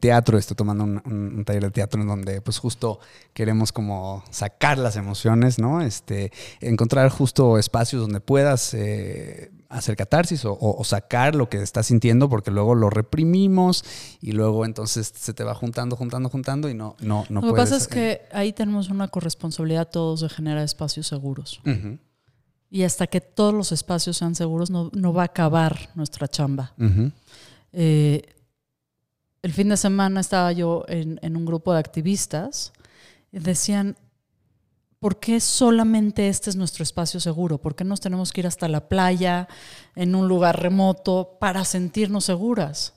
[0.00, 3.00] teatro, estoy tomando un taller de teatro en donde pues justo
[3.34, 5.82] queremos como sacar las emociones, ¿no?
[5.82, 6.30] Este,
[6.60, 11.86] encontrar justo espacios donde puedas eh, hacer catarsis o, o- o sacar lo que estás
[11.86, 13.84] sintiendo porque luego lo reprimimos
[14.20, 17.52] y luego entonces se te va juntando, juntando, juntando y no, no, no Lo que
[17.54, 17.70] puedes.
[17.70, 21.60] pasa es que ahí tenemos una corresponsabilidad todos de generar espacios seguros.
[22.68, 26.74] Y hasta que todos los espacios sean seguros, no, no va a acabar nuestra chamba.
[27.72, 28.22] Eh,
[29.42, 32.72] el fin de semana estaba yo en, en un grupo de activistas
[33.30, 33.96] y decían,
[34.98, 37.58] ¿por qué solamente este es nuestro espacio seguro?
[37.58, 39.48] ¿Por qué nos tenemos que ir hasta la playa,
[39.94, 42.94] en un lugar remoto, para sentirnos seguras?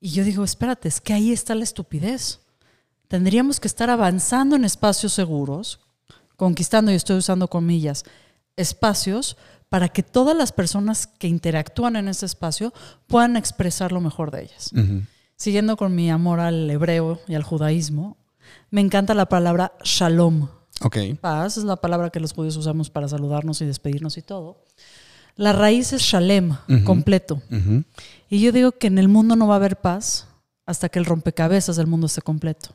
[0.00, 2.40] Y yo digo, espérate, es que ahí está la estupidez.
[3.08, 5.80] Tendríamos que estar avanzando en espacios seguros,
[6.36, 8.04] conquistando, y estoy usando comillas,
[8.56, 9.36] espacios
[9.68, 12.72] para que todas las personas que interactúan en ese espacio
[13.06, 14.72] puedan expresar lo mejor de ellas.
[15.36, 18.16] Siguiendo con mi amor al hebreo y al judaísmo,
[18.70, 20.48] me encanta la palabra shalom.
[20.82, 20.96] Ok.
[21.20, 24.64] Paz es la palabra que los judíos usamos para saludarnos y despedirnos y todo.
[25.36, 26.84] La raíz es shalem, Ujú.
[26.84, 27.42] completo.
[28.28, 30.26] Y yo digo que en el mundo no va a haber paz
[30.66, 32.70] hasta que el rompecabezas del mundo esté completo.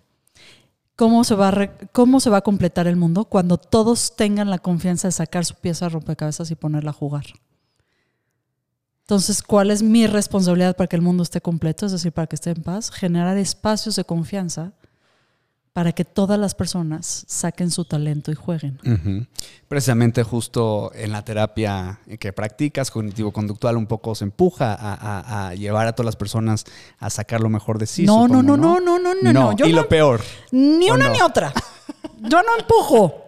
[0.95, 3.25] ¿Cómo se, va a ¿Cómo se va a completar el mundo?
[3.25, 7.25] Cuando todos tengan la confianza de sacar su pieza de rompecabezas y ponerla a jugar.
[9.01, 11.85] Entonces, ¿cuál es mi responsabilidad para que el mundo esté completo?
[11.85, 12.89] Es decir, para que esté en paz.
[12.91, 14.71] Generar espacios de confianza
[15.75, 18.79] para que todas las personas saquen su talento y jueguen.
[19.67, 25.53] Precisamente justo en la terapia que practicas, cognitivo-conductual, un poco se empuja a, a- a
[25.55, 26.63] llevar a todas las personas
[26.97, 28.05] a sacar lo mejor de sí.
[28.05, 30.21] no, no, no, no, no, no, no, Yo y no- lo peor.
[30.53, 31.13] Ni ¿O una no?
[31.13, 31.51] ni otra.
[32.21, 33.25] Yo no empujo.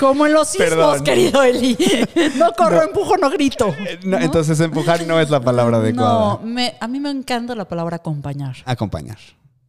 [0.00, 1.04] Como en los sismos, Perdón.
[1.04, 1.76] querido Eli.
[2.36, 2.82] No corro, No.
[2.82, 3.68] empujo, no grito.
[3.68, 4.24] Eh, no, ¿No?
[4.24, 6.12] Entonces empujar no es la palabra adecuada.
[6.18, 8.56] No, me- a mí me encanta la palabra acompañar.
[8.64, 9.18] Acompañar.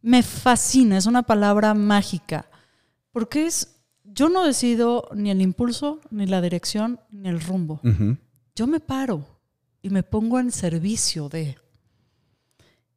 [0.02, 2.48] Me fascina, es una palabra mágica.
[3.10, 7.80] Porque es, yo no decido ni el impulso, ni la dirección, ni el rumbo.
[8.54, 9.26] Yo me paro
[9.82, 11.56] y me pongo en servicio de.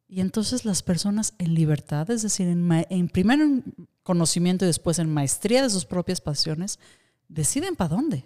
[0.08, 3.64] Y entonces las personas en libertad, es decir, en, en primero en
[4.02, 6.78] conocimiento y después en maestría de sus propias pasiones,
[7.28, 8.24] deciden para dónde.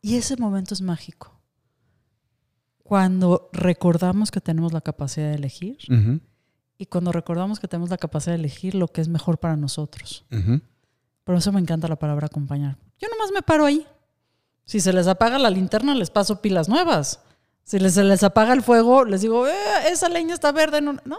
[0.00, 1.40] Y ese momento es mágico.
[2.82, 5.78] Cuando recordamos que tenemos la capacidad de elegir.
[6.78, 10.24] Y cuando recordamos que tenemos la capacidad de elegir lo que es mejor para nosotros.
[10.32, 10.60] Ujú.
[11.24, 12.78] Por eso me encanta la palabra acompañar.
[12.98, 13.86] Yo nomás me paro ahí.
[14.64, 17.20] Si se les apaga la linterna, les paso pilas nuevas.
[17.64, 19.52] Si les, se les apaga el fuego, les digo, "Eh,
[19.90, 20.80] esa leña está verde.
[20.80, 21.18] No, no.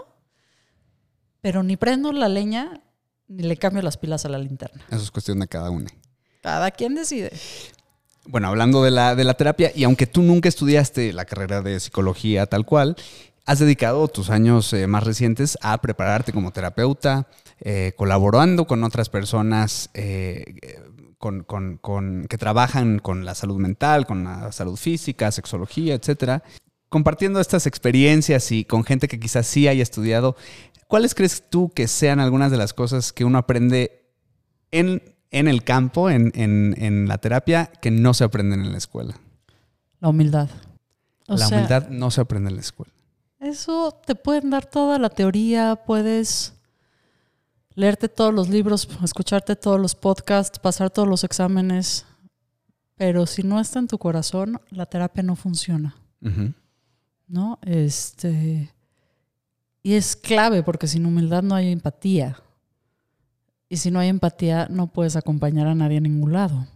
[1.40, 2.80] Pero ni prendo la leña,
[3.28, 4.82] ni le cambio las pilas a la linterna.
[4.90, 5.88] Eso es cuestión de cada uno.
[6.42, 7.32] Cada quien decide.
[8.26, 11.80] Bueno, hablando de la, de la terapia, y aunque tú nunca estudiaste la carrera de
[11.80, 12.96] psicología tal cual,
[13.46, 17.26] has dedicado tus años eh, más recientes a prepararte como terapeuta,
[17.60, 20.44] eh, colaborando con otras personas eh,
[21.18, 26.42] con- con- con- que trabajan con la salud mental, con la salud física, sexología, etcétera.
[26.88, 30.36] Compartiendo estas experiencias y con gente que quizás sí haya estudiado,
[30.88, 34.06] ¿cuáles crees tú que sean algunas de las cosas que uno aprende
[34.70, 38.78] en, en el campo, en, en- en la terapia, que no se aprenden en la
[38.78, 39.14] escuela?
[40.00, 40.48] La humildad.
[41.28, 42.92] O la sea, humildad no se aprende en la escuela.
[43.40, 46.54] Eso te pueden dar toda la teoría, puedes
[47.74, 52.04] leerte todos los libros, escucharte todos los podcasts, pasar todos los exámenes,
[52.96, 55.96] pero si no está en tu corazón, la terapia no funciona.
[57.26, 57.58] ¿no?
[57.62, 58.70] Este
[59.82, 62.42] y es clave porque sin humildad no hay empatía.
[63.68, 66.66] Y si no hay empatía, no puedes acompañar a nadie a ningún lado.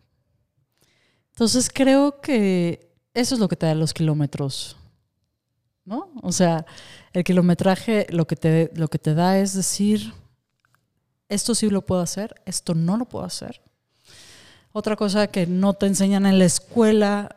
[1.33, 4.77] Entonces creo que eso es lo que te da los kilómetros,
[5.85, 6.11] ¿no?
[6.23, 6.65] O sea,
[7.13, 10.13] el kilometraje lo que te, lo que te da es decir,
[11.29, 13.61] esto sí lo puedo hacer, esto no lo puedo hacer.
[14.73, 17.37] Otra cosa que no te enseñan en la escuela,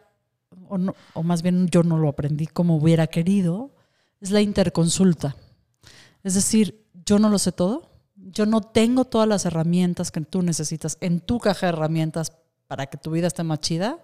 [0.69, 3.71] o, no- o más bien yo no lo aprendí como hubiera querido,
[4.21, 5.35] es la interconsulta.
[6.23, 10.41] Es decir, yo no lo sé todo, yo no tengo todas las herramientas que tú
[10.41, 12.33] necesitas en tu caja de herramientas
[12.67, 13.99] para que tu vida esté más chida.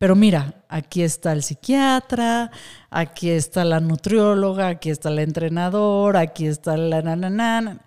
[0.00, 2.50] Pero mira, aquí está el psiquiatra,
[2.88, 7.82] aquí está la nutrióloga, aquí está el entrenador, aquí está la nananana.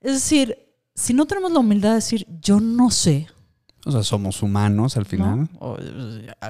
[0.00, 0.56] Es decir,
[0.94, 3.26] si no tenemos la humildad de decir, yo no sé,
[3.84, 5.40] O sea, somos humanos al final.
[5.40, 5.48] ¿no?
[5.58, 5.76] O,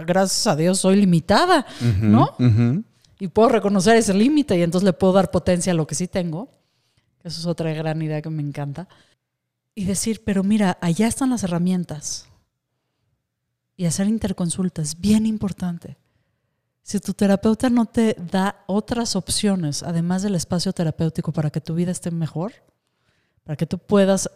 [0.06, 1.66] gracias a Dios soy limitada,
[2.00, 2.36] ¿no?
[3.18, 6.06] y puedo reconocer ese límite y entonces le puedo dar potencia a lo que sí
[6.06, 6.48] tengo.
[7.24, 8.86] Eso es otra gran idea que me encanta.
[9.74, 12.27] Y decir, pero mira, allá están las herramientas.
[13.78, 15.96] Y hacer interconsulta es bien importante.
[16.82, 21.74] Si tu terapeuta no te da otras opciones, además del espacio terapéutico, para que tu
[21.74, 22.52] vida esté mejor,
[23.44, 24.28] para que tú puedas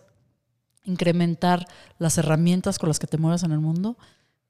[0.85, 1.66] incrementar
[1.98, 3.98] las herramientas con las que te muevas en el mundo,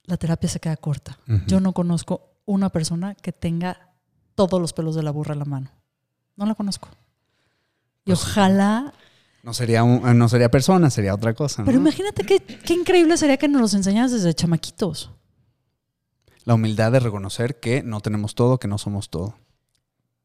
[0.04, 1.18] la terapia se queda corta.
[1.46, 3.94] Yo no conozco una persona que tenga
[4.34, 5.70] todos los pelos de la burra en la mano.
[6.36, 6.88] No la conozco.
[8.04, 8.92] Y Pues, ojalá
[9.42, 11.62] No sería, un- no sería persona, sería otra cosa.
[11.62, 11.66] ¿no?
[11.66, 15.10] Pero imagínate qué, qué increíble sería que nos los enseñaras desde chamaquitos.
[16.44, 19.34] La humildad de reconocer que no tenemos todo, que no somos todo.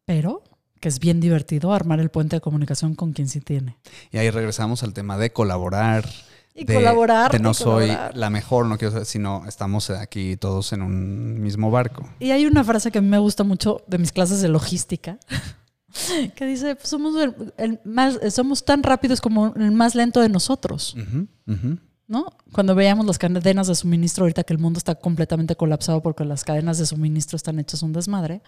[0.06, 0.44] Pero
[0.80, 3.78] que es bien divertido armar el puente de comunicación con quien sí tiene.
[4.12, 6.08] Y ahí regresamos al tema de colaborar.
[6.54, 8.18] Y de, colaborar, De no soy colaborar.
[8.18, 12.08] la mejor, no quiero ser, sino estamos aquí todos en un mismo barco.
[12.20, 15.18] Y hay una frase que a mí me gusta mucho de mis clases de logística,
[16.36, 20.30] que dice, pues somos, el- el más, somos tan rápidos como el más lento de
[20.30, 21.78] nosotros, Ujú, ujú.
[22.08, 22.28] ¿no?
[22.52, 26.44] Cuando veíamos las cadenas de suministro, ahorita que el mundo está completamente colapsado porque las
[26.44, 28.42] cadenas de suministro están hechas un desmadre,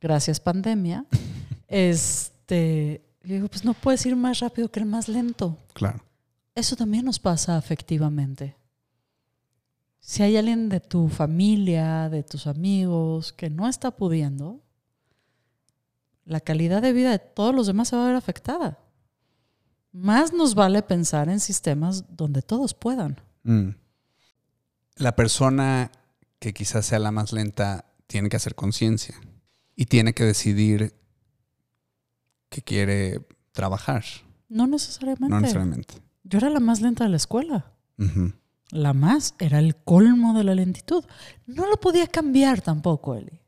[0.00, 1.04] gracias pandemia,
[1.68, 5.58] este, yo digo, pues no puedes ir más rápido que el más lento.
[5.72, 6.02] Claro.
[6.54, 8.56] Eso también nos pasa afectivamente.
[10.00, 14.60] Si hay alguien de tu familia, de tus amigos, que no está pudiendo,
[16.24, 18.78] la calidad de vida de todos los demás se va a ver afectada.
[19.92, 23.20] Más nos vale pensar en sistemas donde todos puedan.
[23.42, 23.70] Mm.
[24.96, 25.90] La persona
[26.38, 29.14] que quizás sea la más lenta tiene que hacer conciencia
[29.76, 30.94] y tiene que decidir
[32.48, 34.04] que quiere trabajar,
[34.48, 35.28] No necesariamente.
[35.28, 35.94] no necesariamente.
[36.24, 37.72] Yo era la más lenta de la escuela.
[38.70, 41.04] La más era el colmo de la lentitud.
[41.46, 43.41] No lo podía cambiar tampoco, Eli.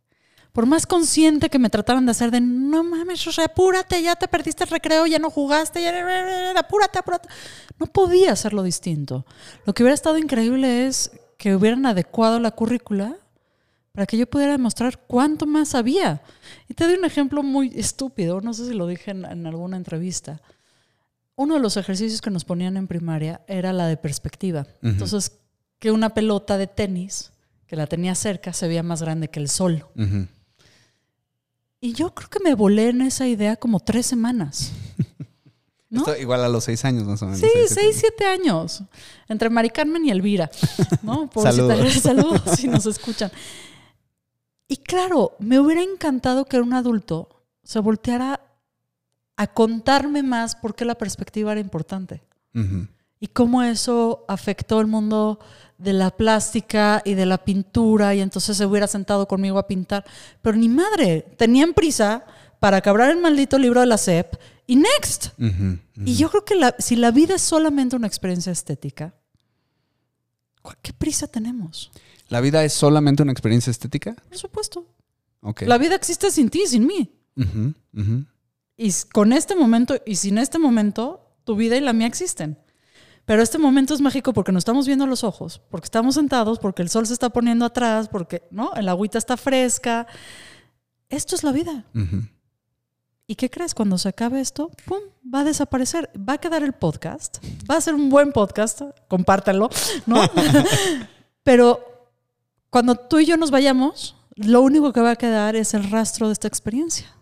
[0.54, 4.14] Por más consciente que me trataran de hacer de no mames, o sea, apúrate, ya
[4.14, 7.28] te perdiste el recreo, ya no jugaste, ya apúrate, apúrate.
[7.80, 9.26] No podía hacerlo distinto.
[9.66, 13.16] Lo que hubiera estado increíble es que hubieran adecuado la currícula
[13.90, 16.22] para que yo pudiera demostrar cuánto más sabía.
[16.68, 19.76] Y te doy un ejemplo muy estúpido, no sé si lo dije en, en alguna
[19.76, 20.40] entrevista.
[21.34, 24.68] Uno de los ejercicios que nos ponían en primaria era la de perspectiva.
[24.82, 25.32] Entonces,
[25.80, 27.32] que una pelota de tenis,
[27.66, 29.84] que la tenía cerca, se veía más grande que el sol.
[31.84, 34.72] Y yo creo que me volé en esa idea como tres semanas.
[35.90, 36.00] ¿No?
[36.00, 37.40] Esto igual a los seis años más o menos.
[37.40, 38.82] Sí, seis, siete seis, siete años.
[39.28, 40.50] Entre Mari Carmen y Elvira.
[41.02, 41.28] ¿no?
[41.36, 41.92] Saludos.
[42.02, 43.30] Saludos si nos escuchan.
[44.66, 48.40] Y claro, me hubiera encantado que un adulto se volteara
[49.36, 52.22] a contarme más por qué la perspectiva era importante.
[53.20, 55.38] Y cómo eso afectó el mundo
[55.84, 60.04] de la plástica y de la pintura y entonces se hubiera sentado conmigo a pintar.
[60.42, 62.24] Pero ni madre, tenían prisa
[62.58, 64.34] para acabar el maldito libro de la SEP
[64.66, 65.28] y next.
[66.04, 69.14] Y yo creo que la- si la vida es solamente una experiencia estética,
[70.62, 71.90] ¿cu- ¿qué prisa tenemos?
[72.28, 74.14] ¿La vida es solamente una experiencia estética?
[74.28, 74.86] Por supuesto.
[75.66, 77.12] La vida existe sin ti, sin mí.
[77.36, 77.74] Ujú.
[78.76, 82.58] Y con este momento y sin este momento, tu vida y la mía existen.
[83.24, 86.58] Pero este momento es mágico porque nos estamos viendo a los ojos, porque estamos sentados,
[86.58, 88.74] porque el sol se está poniendo atrás, porque ¿no?
[88.74, 90.06] el agüita está fresca.
[91.08, 91.84] Esto es la vida.
[93.26, 93.74] ¿Y qué crees?
[93.74, 94.98] Cuando se acabe esto, ¡pum!
[95.32, 96.10] Va a desaparecer.
[96.16, 97.38] Va a quedar el podcast.
[97.70, 98.82] Va a ser un buen podcast.
[99.08, 99.70] Compártanlo,
[100.04, 100.20] ¿no?
[101.42, 102.10] Pero
[102.68, 106.26] cuando tú y yo nos vayamos, lo único que va a quedar es el rastro
[106.26, 107.13] de esta experiencia.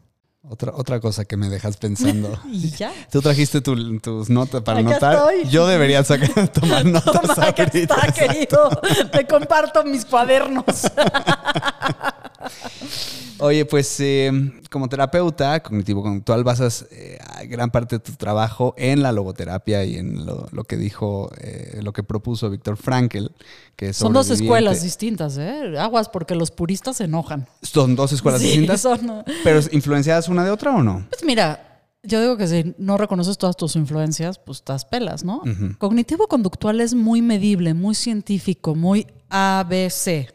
[0.48, 2.37] Otra, otra cosa que me dejas pensando.
[2.50, 2.92] Y ya.
[3.11, 5.14] Tú trajiste tu- tus notas para Acá anotar.
[5.14, 5.48] estoy.
[5.50, 7.78] Yo debería sacar, tomar notas Toma, ahorita.
[7.78, 8.68] está, querido.
[9.12, 10.64] Te comparto mis cuadernos.
[13.38, 14.30] Oye, pues eh,
[14.70, 20.24] como terapeuta cognitivo-conductual basas eh, gran parte de tu trabajo en la logoterapia y en
[20.24, 23.26] lo, lo que dijo, eh, lo que propuso Víctor Frankl,
[23.74, 25.74] que es Son dos escuelas distintas, ¿eh?
[25.78, 27.48] Aguas, porque los puristas se enojan.
[27.62, 31.04] Son dos escuelas Sí, distintas, son- pero influenciadas una de otra o no?
[31.10, 35.42] Pues mira, yo digo que si no reconoces todas tus influencias, pues estás pelas, ¿no?
[35.78, 40.28] Cognitivo-conductual es muy medible, muy científico, muy ABC.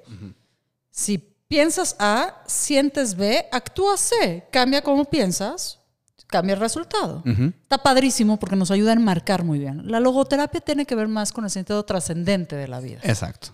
[0.92, 4.48] Si piensas A, sientes B, actúas C.
[4.52, 5.80] Cambia cómo piensas,
[6.28, 7.24] cambia el resultado.
[7.64, 9.90] Está padrísimo porque nos ayuda a enmarcar muy bien.
[9.90, 13.00] La logoterapia tiene que ver más con el sentido trascendente de la vida.
[13.04, 13.50] Exacto,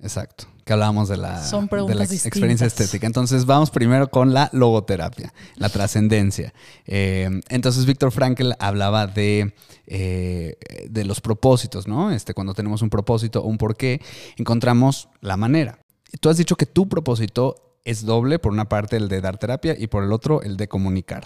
[0.00, 0.46] exacto.
[0.64, 2.26] Que hablábamos de la, Son de la distintas.
[2.26, 3.06] experiencia estética.
[3.06, 6.52] Entonces vamos primero con la logoterapia, la trascendencia.
[6.84, 9.54] Eh, entonces Víctor Frankl hablaba de,
[9.86, 10.58] eh,
[10.90, 12.10] de los propósitos, ¿no?
[12.10, 14.02] Este, cuando tenemos un propósito o un porqué,
[14.36, 15.78] encontramos la manera.
[16.20, 19.74] Tú has dicho que tu propósito es doble, por una parte el de dar terapia
[19.78, 21.24] y por el otro el de comunicar.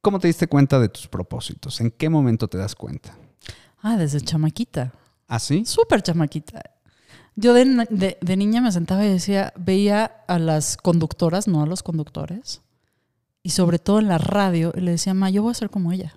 [0.00, 1.80] ¿Cómo te diste cuenta de tus propósitos?
[1.80, 3.16] ¿En qué momento te das cuenta?
[3.80, 4.92] Ah, desde chamaquita.
[5.28, 5.64] ¿Ah, sí?
[5.64, 6.62] Súper chamaquita.
[7.36, 11.66] Yo de, de- de niña me sentaba y decía, veía a las conductoras, no a
[11.66, 12.60] los conductores,
[13.42, 15.92] y sobre todo en la radio, y le decía, ma, yo voy a ser como
[15.92, 16.14] ella.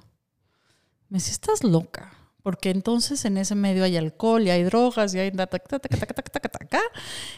[1.10, 2.12] Me decía, estás loca,
[2.46, 5.32] porque entonces en ese medio hay alcohol y hay drogas y hay...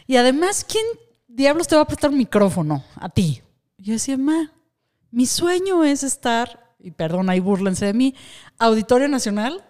[0.05, 0.83] Y además, ¿quién
[1.29, 3.41] diablos te va a prestar un micrófono a ti?
[3.77, 4.51] Yo decía, ma,
[5.09, 8.15] mi sueño es estar, y perdón, ahí burlense de mí,
[8.57, 9.63] Auditorio Nacional,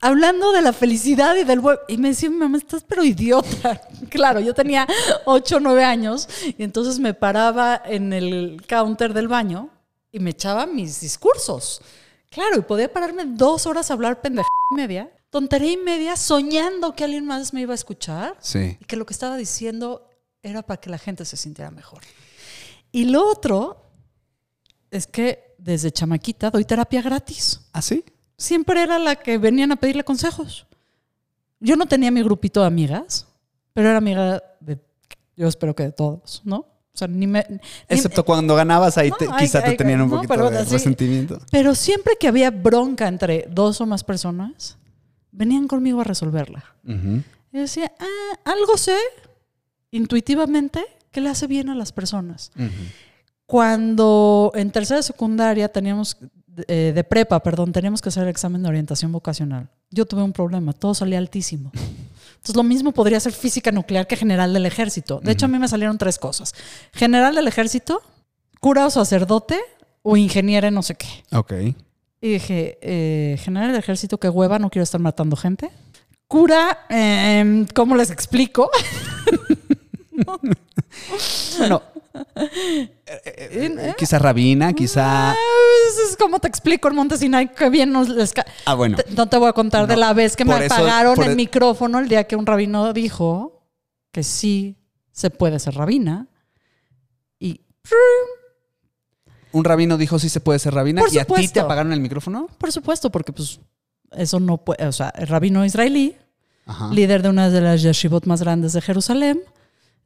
[0.00, 1.80] hablando de la felicidad y del web.
[1.88, 3.80] Y me decía, mamá, estás pero idiota.
[4.10, 4.86] claro, yo tenía
[5.24, 9.70] 8 o 9 años y entonces me paraba en el counter del baño
[10.12, 11.82] y me echaba mis discursos
[12.30, 16.94] Claro, y podía pararme dos horas a hablar pendeja y media, tontería y media, soñando
[16.94, 18.78] que alguien más me iba a escuchar Sí.
[18.80, 20.08] y que lo que estaba diciendo
[20.42, 22.00] era para que la gente se sintiera mejor.
[22.92, 23.84] Y lo otro
[24.90, 27.60] es que desde chamaquita doy terapia gratis.
[27.72, 28.04] ¿Ah, sí?
[28.36, 30.66] Siempre era la que venían a pedirle consejos.
[31.58, 33.26] Yo no tenía mi grupito de amigas,
[33.74, 34.78] pero era amiga de,
[35.36, 36.64] yo espero que de todos, ¿no?
[37.00, 37.46] O sea, ni me...
[37.48, 37.58] ni-
[37.88, 41.38] Excepto cuando ganabas ahí No, te- quizá te tenían un no, poquito pero de resentimiento.
[41.50, 44.76] pero siempre que había bronca entre dos o más personas,
[45.32, 46.64] venían conmigo a resolverla.
[46.84, 47.22] Ujú.
[47.52, 48.96] Y decía, ah, algo sé
[49.90, 52.52] intuitivamente que le hace bien a las personas.
[53.46, 56.16] Cuando en tercera secundaria teníamos,
[56.68, 59.68] eh, de prepa, perdón, teníamos que hacer el examen de orientación vocacional.
[59.90, 61.72] Yo tuve un problema, todo salía altísimo.
[62.40, 65.20] Entonces lo mismo podría ser física nuclear que general del ejército.
[65.22, 66.54] De hecho, a mí me salieron tres cosas.
[66.94, 68.00] General del ejército,
[68.60, 69.60] cura o sacerdote
[70.00, 71.06] o ingeniero en no sé qué.
[71.32, 71.52] Ok.
[72.22, 75.70] Y dije, eh, general del ejército, qué hueva, no quiero estar matando gente.
[76.28, 78.70] Cura, em, ¿cómo les explico?
[81.58, 81.89] Bueno, ¿Eh?
[83.98, 85.30] Quizá Rabina, quizá...
[85.32, 85.36] Ah,
[86.10, 88.32] Es como te explico en Montesinay que bien nos les
[88.66, 88.96] Ah, bueno.
[89.16, 91.98] No te voy a contar de la vez que me eso- apagaron el e- micrófono
[91.98, 93.62] el día que un rabino dijo
[94.12, 94.76] que sí
[95.12, 96.26] se puede ser rabina.
[97.38, 97.60] Y
[99.52, 102.00] Un rabino dijo sí se puede ser rabina Por y a ti te apagaron el
[102.00, 102.48] micrófono.
[102.58, 103.60] por supuesto, porque pues
[104.12, 106.16] eso no puede, o sea, el rabino israelí,
[106.66, 106.92] Ajá.
[106.92, 109.40] líder de una de las yeshivot más grandes de Jerusalén.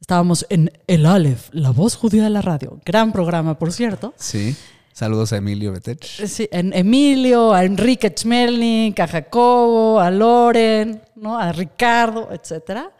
[0.01, 2.79] Estábamos en El Aleph, la voz judía de la radio.
[2.85, 4.13] Gran programa, por cierto.
[4.17, 4.55] Sí.
[4.95, 6.05] Saludos a Emilio Betech.
[6.05, 11.37] Sí, en Emilio, a Enrique Chmelnik, a Jacobo, a Loren, ¿no?
[11.37, 12.93] a Ricardo, etcétera.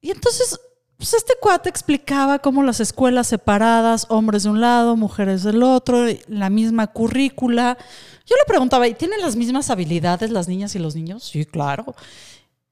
[0.00, 0.58] Y entonces,
[0.96, 6.06] pues este cuate explicaba cómo las escuelas separadas, hombres de un lado, mujeres del otro,
[6.26, 7.78] la misma currícula.
[8.26, 11.22] Yo le preguntaba, ¿y tienen las mismas habilidades las niñas y los niños?
[11.22, 11.94] Sí, claro.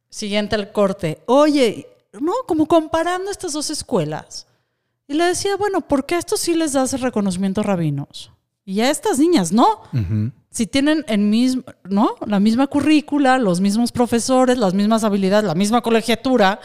[0.09, 1.23] Siguiente al corte.
[1.27, 2.33] Oye, ¿no?
[2.47, 4.47] Como comparando estas dos escuelas.
[5.07, 8.31] Y le decía, bueno, ¿por qué a estos sí les das reconocimiento rabinos?
[8.65, 9.83] Y a estas niñas no.
[10.51, 12.15] Si tienen el mismo, ¿no?
[12.27, 16.61] La misma currícula, los mismos profesores, las mismas habilidades, la misma colegiatura,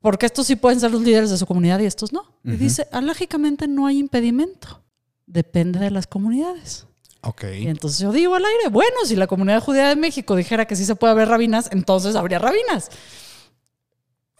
[0.00, 2.24] porque estos sí pueden ser los líderes de su comunidad y estos no.
[2.44, 4.82] Y dice, lógicamente no hay impedimento.
[5.26, 6.86] Depende de las comunidades.
[7.20, 7.44] Ok.
[7.60, 10.74] Y entonces yo digo al aire, bueno, si la comunidad judía de México dijera que
[10.74, 12.90] sí se puede haber rabinas, entonces habría rabinas.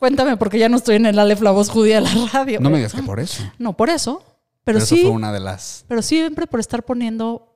[0.02, 2.58] Cuéntame, porque ya no estoy en el Aleph, la voz judía de la radio.
[2.58, 3.44] No me digas que por eso.
[3.60, 4.18] No, por eso.
[4.18, 4.34] Pero,
[4.64, 7.54] Pero, eso sí, fue una de las pero siempre por estar poniendo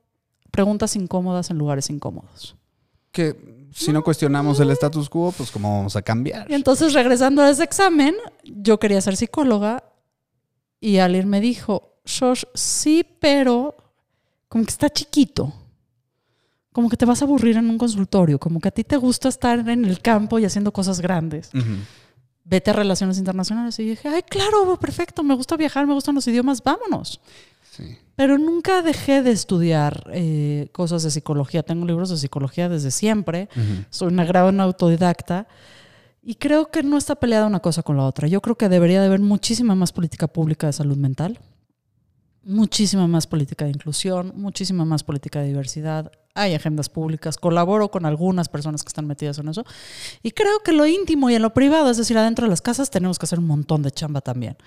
[0.49, 2.55] preguntas incómodas en lugares incómodos.
[3.11, 6.49] que si no cuestionamos el status quo, pues cómo vamos a cambiar.
[6.49, 9.83] Y entonces, regresando a ese examen, yo quería ser psicóloga
[10.79, 13.75] y alguien me dijo, Shosh, sí, pero
[14.47, 15.51] como que está chiquito.
[16.71, 19.27] Como que te vas a aburrir en un consultorio, como que a ti te gusta
[19.27, 21.49] estar en el campo y haciendo cosas grandes.
[21.53, 21.75] Ujú.
[22.49, 23.77] Vete a relaciones internacionales.
[23.79, 27.19] Y dije, ay, claro, perfecto, me gusta viajar, me gustan los idiomas, vámonos.
[27.71, 27.97] Sí.
[28.15, 31.61] Pero nunca dejé de estudiar eh, cosas de psicología.
[31.61, 33.47] Tengo libros de psicología desde siempre.
[33.91, 35.47] Soy una gran autodidacta.
[36.23, 38.27] Y creo que no está peleada una cosa con la otra.
[38.27, 41.39] Yo creo que debería de haber muchísima más política pública de salud mental,
[42.43, 46.11] muchísima más política de inclusión, muchísima más política de diversidad.
[46.37, 49.65] Hay agendas públicas, colaboro con algunas personas que están metidas en eso.
[50.23, 52.89] Y creo que lo íntimo y en lo privado, es decir, adentro de las casas,
[52.89, 54.57] tenemos que hacer un montón de chamba también.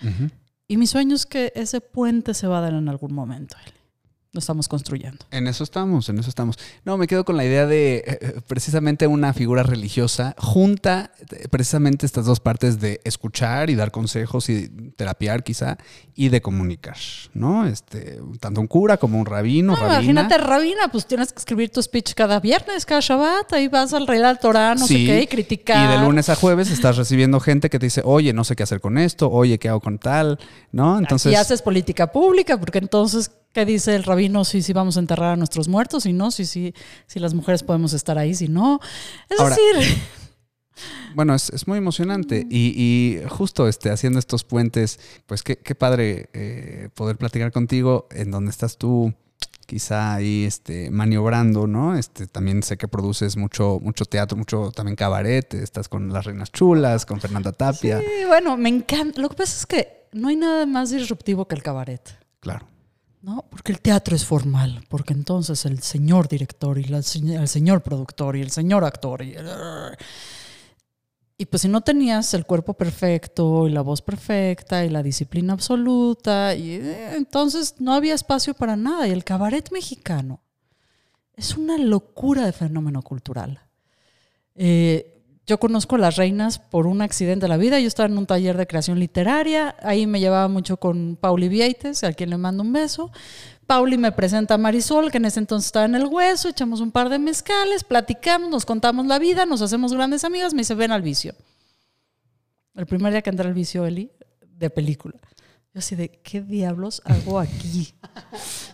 [0.68, 3.56] Y mi sueño es que ese puente se va a dar en algún momento.
[3.66, 3.79] Eli.
[4.32, 5.26] Lo estamos construyendo.
[5.32, 6.56] En eso estamos, en eso estamos.
[6.84, 11.48] No, me quedo con la idea de eh, eh, precisamente una figura religiosa junta eh,
[11.50, 15.78] precisamente estas dos partes de escuchar y dar consejos y terapiar quizá
[16.14, 16.96] y de comunicar,
[17.34, 17.66] ¿no?
[17.66, 19.94] Este, tanto un cura como un rabino, No, rabina.
[19.96, 24.06] imagínate, Rabina, pues tienes que escribir tu speech cada viernes, cada Shabbat, ahí vas al
[24.06, 25.88] rey del Torah, no Sí, sé qué, y criticar.
[25.92, 28.62] Y de lunes a jueves estás recibiendo gente que te dice, oye, no sé qué
[28.62, 30.38] hacer con esto, oye, ¿qué hago con tal?
[30.70, 30.98] ¿No?
[31.00, 34.44] Entonces, y haces política pública, porque entonces, ¿qué dice el rabino?
[34.44, 36.74] Si sí, vamos a enterrar a nuestros muertos, si no, si sí,
[37.06, 38.80] si las mujeres podemos estar ahí, si no.
[39.28, 39.96] Es Ahora- decir,
[41.14, 45.74] Bueno, es, es muy emocionante y, y justo este, haciendo estos puentes, pues qué, qué
[45.74, 49.12] padre eh, poder platicar contigo en donde estás tú
[49.66, 51.96] quizá ahí este, maniobrando, ¿no?
[51.98, 56.50] Este, también sé que produces mucho, mucho teatro, mucho también cabaret, estás con Las Reinas
[56.50, 57.98] Chulas, con Fernanda Tapia.
[58.00, 59.20] Sí, bueno, me encanta.
[59.20, 62.00] Lo que pasa es que no hay nada más disruptivo que el cabaret.
[62.40, 62.66] Claro.
[63.22, 63.44] ¿No?
[63.50, 68.40] Porque el teatro es formal, porque entonces el señor director y el señor productor y
[68.40, 69.34] el señor actor y,
[71.40, 75.54] y pues si no tenías el cuerpo perfecto y la voz perfecta y la disciplina
[75.54, 76.74] absoluta, y
[77.14, 79.08] entonces no había espacio para nada.
[79.08, 80.42] Y el cabaret mexicano
[81.34, 83.62] es una locura de fenómeno cultural.
[84.54, 85.19] Eh,
[85.50, 87.80] yo conozco a las reinas por un accidente de la vida.
[87.80, 89.74] Yo estaba en un taller de creación literaria.
[89.82, 93.10] Ahí me llevaba mucho con Pauli Vieites, a quien le mando un beso.
[93.66, 96.48] Pauli me presenta a Marisol, que en ese entonces estaba en el hueso.
[96.48, 100.54] Echamos un par de mezcales, platicamos, nos contamos la vida, nos hacemos grandes amigas.
[100.54, 101.34] Me dice, ven al vicio.
[102.76, 104.12] El primer día que entré al vicio, Eli,
[104.46, 105.18] de película.
[105.74, 107.92] Yo así de, ¿qué diablos hago aquí?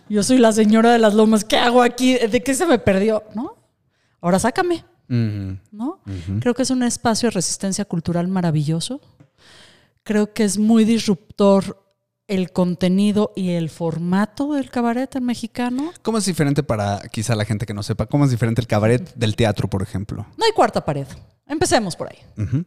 [0.09, 2.19] Yo soy la señora de las lomas, ¿qué hago aquí?
[2.19, 3.23] ¿De qué se me perdió?
[3.33, 3.55] ¿No?
[4.21, 4.85] Ahora sácame.
[5.07, 6.01] ¿No?
[6.39, 9.01] Creo que es un espacio de resistencia cultural maravilloso.
[10.03, 11.83] Creo que es muy disruptor
[12.27, 15.91] el contenido y el formato del cabaret en mexicano.
[16.01, 18.05] ¿Cómo es diferente para quizá la gente que no sepa?
[18.05, 20.25] ¿Cómo es diferente el cabaret del teatro, por ejemplo?
[20.37, 21.07] No hay cuarta pared.
[21.45, 22.17] Empecemos por ahí.
[22.43, 22.65] Ujú.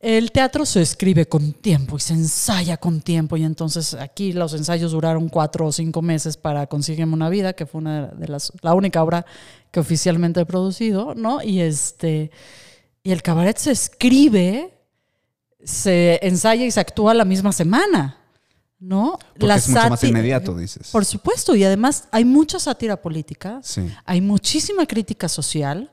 [0.00, 4.54] El teatro se escribe con tiempo y se ensaya con tiempo y entonces aquí los
[4.54, 8.50] ensayos duraron cuatro o cinco meses para Consígueme una vida, que fue una de las,
[8.62, 9.26] la única obra
[9.70, 11.42] que oficialmente he producido, ¿no?
[11.42, 12.30] Y este,
[13.02, 14.72] y el cabaret se escribe,
[15.62, 18.16] se ensaya y se actúa la misma semana,
[18.78, 19.18] ¿no?
[19.38, 20.88] Porque es mucho más inmediato, dices.
[20.90, 23.82] Por supuesto, y además hay mucha sátira política, Sí.
[24.06, 25.92] hay muchísima crítica social.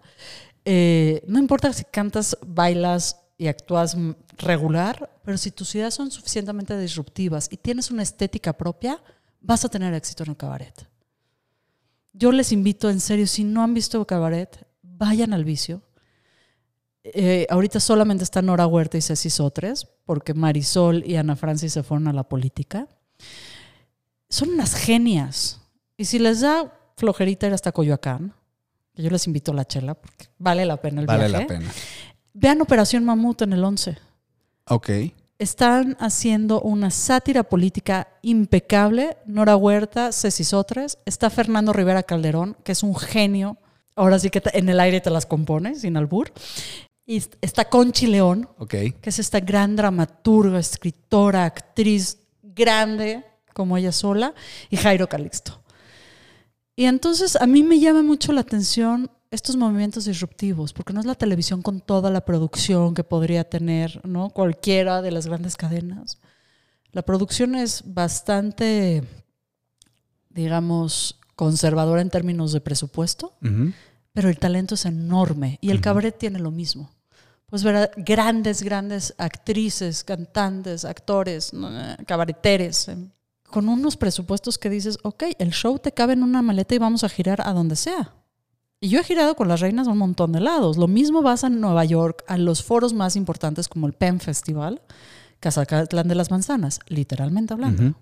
[0.63, 3.95] Eh, no importa si cantas, bailas y actúas
[4.37, 9.01] regular, pero si tus ideas son suficientemente disruptivas y tienes una estética propia,
[9.41, 10.87] vas a tener éxito en el cabaret.
[12.13, 15.83] Yo les invito en serio, si no han visto cabaret, vayan al vicio.
[17.03, 21.83] Eh, ahorita solamente están Nora Huerta y Ceci Sotres, porque Marisol y Ana Francis se
[21.83, 22.87] fueron a la política.
[24.29, 25.61] Son unas genias.
[25.95, 28.33] Y si les da flojerita ir hasta Coyoacán,
[28.95, 31.43] que yo les invito a la chela, porque vale la pena el Vale viaje.
[31.43, 31.71] la pena.
[32.33, 33.97] Vean Operación Mamut en el 11.
[34.69, 34.89] Ok.
[35.39, 39.17] Están haciendo una sátira política impecable.
[39.25, 40.97] Nora Huerta, Ceci Sotres.
[41.05, 43.57] Está Fernando Rivera Calderón, que es un genio.
[43.95, 46.31] Ahora sí que en el aire te las compone, sin albur.
[47.05, 48.69] Y est- está Conchi León, Ok.
[48.69, 53.23] que es esta gran dramaturga, escritora, actriz grande
[53.53, 54.33] como ella sola,
[54.69, 55.61] y Jairo Calixto.
[56.75, 61.05] Y entonces a mí me llama mucho la atención estos movimientos disruptivos, porque no es
[61.05, 64.29] la televisión con toda la producción que podría tener ¿no?
[64.29, 66.19] cualquiera de las grandes cadenas.
[66.91, 69.03] La producción es bastante,
[70.29, 73.33] digamos, conservadora en términos de presupuesto,
[74.13, 76.89] pero el talento es enorme y el cabaret tiene lo mismo.
[77.45, 81.51] Pues ver a grandes, grandes actrices, cantantes, actores,
[82.05, 82.97] cabareteres, eh,
[83.43, 87.03] con unos presupuestos que dices, ok, el show te cabe en una maleta y vamos
[87.03, 88.16] a girar a donde sea.
[88.79, 90.77] Y yo he girado con las reinas a un montón de lados.
[90.77, 94.81] Lo mismo vas a Nueva York, a los foros más importantes como el PEN Festival,
[95.39, 97.95] Cazacatlán de las Manzanas, literalmente hablando.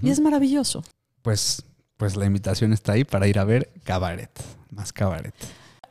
[0.00, 0.84] Y es maravilloso.
[1.22, 1.64] Pues,
[1.96, 4.30] pues la invitación está ahí para ir a ver cabaret,
[4.70, 5.34] más cabaret.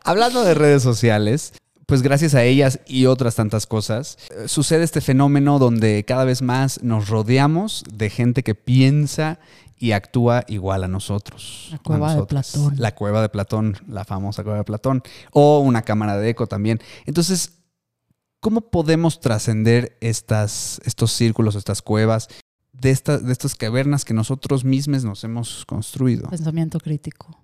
[0.04, 1.54] Hablando de redes sociales,
[1.92, 6.42] pues gracias a ellas y otras tantas cosas, eh, sucede este fenómeno donde cada vez
[6.42, 9.40] más nos rodeamos de gente que piensa
[9.78, 11.68] y actúa igual a nosotros.
[11.70, 12.26] La cueva de.
[12.26, 12.76] Platón.
[12.78, 16.80] La cueva de Platón, la famosa cueva de Platón, o una cámara de eco también.
[17.06, 17.60] Entonces,
[18.40, 22.30] ¿cómo podemos trascender estas, estos círculos, estas cuevas,
[22.72, 26.30] de, estas de estas cavernas que nosotros mismos nos hemos construido?
[26.30, 27.38] Pensamiento crítico.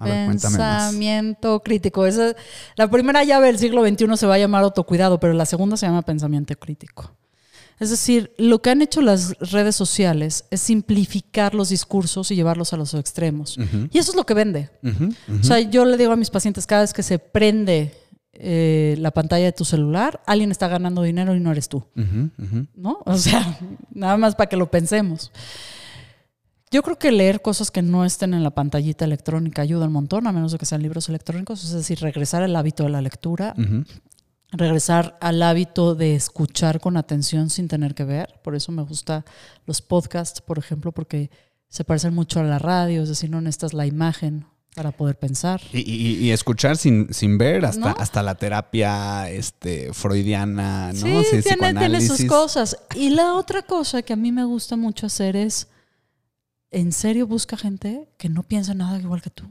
[0.00, 0.86] A ver, cuéntame más.
[0.86, 2.06] Pensamiento crítico.
[2.06, 2.34] Esa,
[2.74, 5.86] la primera llave del siglo XXI se va a llamar autocuidado, pero la segunda se
[5.86, 7.14] llama pensamiento crítico.
[7.78, 12.74] Es decir, lo que han hecho las redes sociales es simplificar los discursos y llevarlos
[12.74, 13.56] a los extremos.
[13.90, 14.70] Y eso es lo que vende.
[15.40, 17.94] O sea, yo le digo a mis pacientes, cada vez que se prende
[18.34, 21.82] eh, la pantalla de tu celular, alguien está ganando dinero y no eres tú.
[22.74, 23.00] ¿no?
[23.06, 23.58] O sea,
[23.94, 25.32] nada más para que lo pensemos.
[26.72, 30.26] Yo creo que leer cosas que no estén en la pantallita electrónica ayuda un montón,
[30.28, 33.54] a menos de que sean libros electrónicos, es decir, regresar al hábito de la lectura,
[34.52, 38.40] regresar al hábito de escuchar con atención sin tener que ver.
[38.44, 39.24] Por eso me gusta
[39.66, 41.30] los podcasts, por ejemplo, porque
[41.68, 44.46] se parecen mucho a la radio, es decir, no necesitas la imagen
[44.76, 45.60] para poder pensar.
[45.72, 47.96] Y, y- y escuchar sin, sin ver hasta, ¿No?
[47.98, 51.22] hasta la terapia este, freudiana, ¿no?
[51.24, 52.76] Sí, tiene, tiene sus cosas.
[52.94, 55.66] Y la otra cosa que a mí me gusta mucho hacer es,
[56.70, 59.44] en serio busca gente que no piensa nada igual que tú.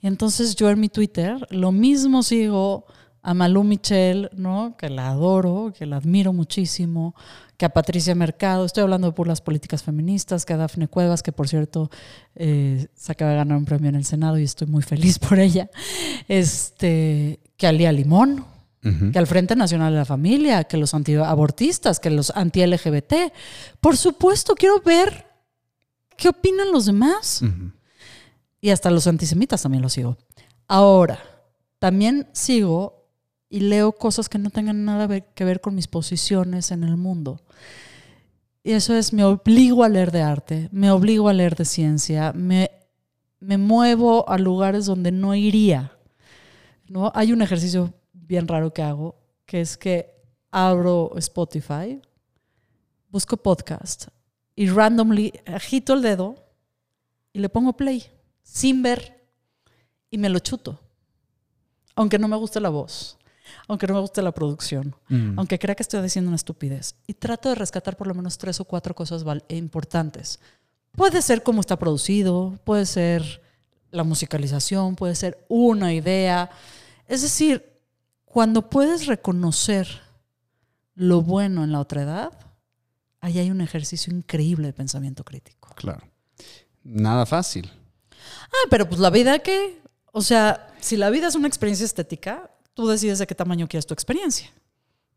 [0.00, 2.86] Y entonces yo en mi Twitter lo mismo sigo
[3.22, 4.76] a Malú Michel, ¿no?
[4.76, 7.14] Que la adoro, que la admiro muchísimo,
[7.56, 11.32] que a Patricia Mercado, estoy hablando de puras políticas feministas, que a Dafne Cuevas, que
[11.32, 11.90] por cierto
[12.34, 15.38] eh, se acaba de ganar un premio en el Senado y estoy muy feliz por
[15.38, 15.70] ella,
[16.28, 18.44] este, que a Lía Limón,
[19.12, 23.32] que al Frente Nacional de la Familia, que los antiabortistas, que los anti-LGBT.
[23.80, 25.24] Por supuesto, quiero ver
[26.16, 27.42] qué opinan los demás.
[28.60, 30.16] Y hasta los antisemitas también los sigo.
[30.66, 31.18] Ahora,
[31.78, 33.08] también sigo
[33.50, 37.40] y leo cosas que no tengan nada que ver con mis posiciones en el mundo.
[38.62, 42.32] Y eso es, me obligo a leer de arte, me obligo a leer de ciencia,
[42.32, 42.70] me,
[43.38, 45.92] me muevo a lugares donde no iría.
[46.88, 47.12] ¿no?
[47.14, 50.14] Hay un ejercicio bien raro que hago, que es que
[50.50, 52.00] abro Spotify,
[53.10, 54.06] busco podcast
[54.56, 56.36] y randomly agito el dedo
[57.32, 58.04] y le pongo play
[58.42, 59.26] sin ver
[60.10, 60.80] y me lo chuto.
[61.96, 63.18] Aunque no me guste la voz,
[63.68, 65.38] aunque no me guste la producción, Mm.
[65.38, 66.94] aunque crea que estoy diciendo una estupidez.
[67.06, 70.40] Y trato de rescatar por lo menos tres o cuatro cosas importantes.
[70.92, 73.42] Puede ser cómo está producido, puede ser
[73.90, 76.50] la musicalización, puede ser una idea.
[77.06, 77.64] Es decir,
[78.24, 79.86] cuando puedes reconocer
[80.94, 82.32] lo bueno en la otra edad,
[83.24, 85.70] ahí hay un ejercicio increíble de pensamiento crítico.
[85.76, 86.02] Claro.
[86.82, 87.72] Nada fácil.
[88.10, 89.80] Ah, pero pues la vida qué?
[90.12, 93.86] O sea, si la vida es una experiencia estética, tú decides de qué tamaño quieres
[93.86, 94.50] tu experiencia.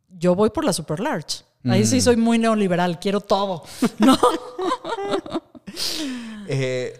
[0.07, 1.43] Yo voy por la super large.
[1.65, 3.63] Ahí sí soy muy neoliberal, quiero todo.
[3.99, 4.17] ¿No?
[6.49, 6.97] Eh,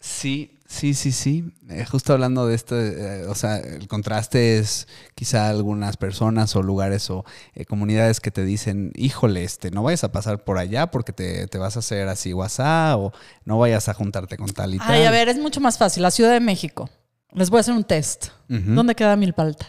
[0.00, 1.52] sí, sí, sí, sí.
[1.68, 6.62] Eh, justo hablando de esto, eh, o sea, el contraste es quizá algunas personas o
[6.62, 10.90] lugares o eh, comunidades que te dicen, híjole, este, no vayas a pasar por allá
[10.90, 13.12] porque te, te vas a hacer así WhatsApp o
[13.44, 14.90] no vayas a juntarte con tal y tal.
[14.90, 16.02] Ay, a ver, es mucho más fácil.
[16.02, 16.90] La Ciudad de México.
[17.32, 18.28] Les voy a hacer un test.
[18.48, 19.66] ¿Dónde queda Milpalta?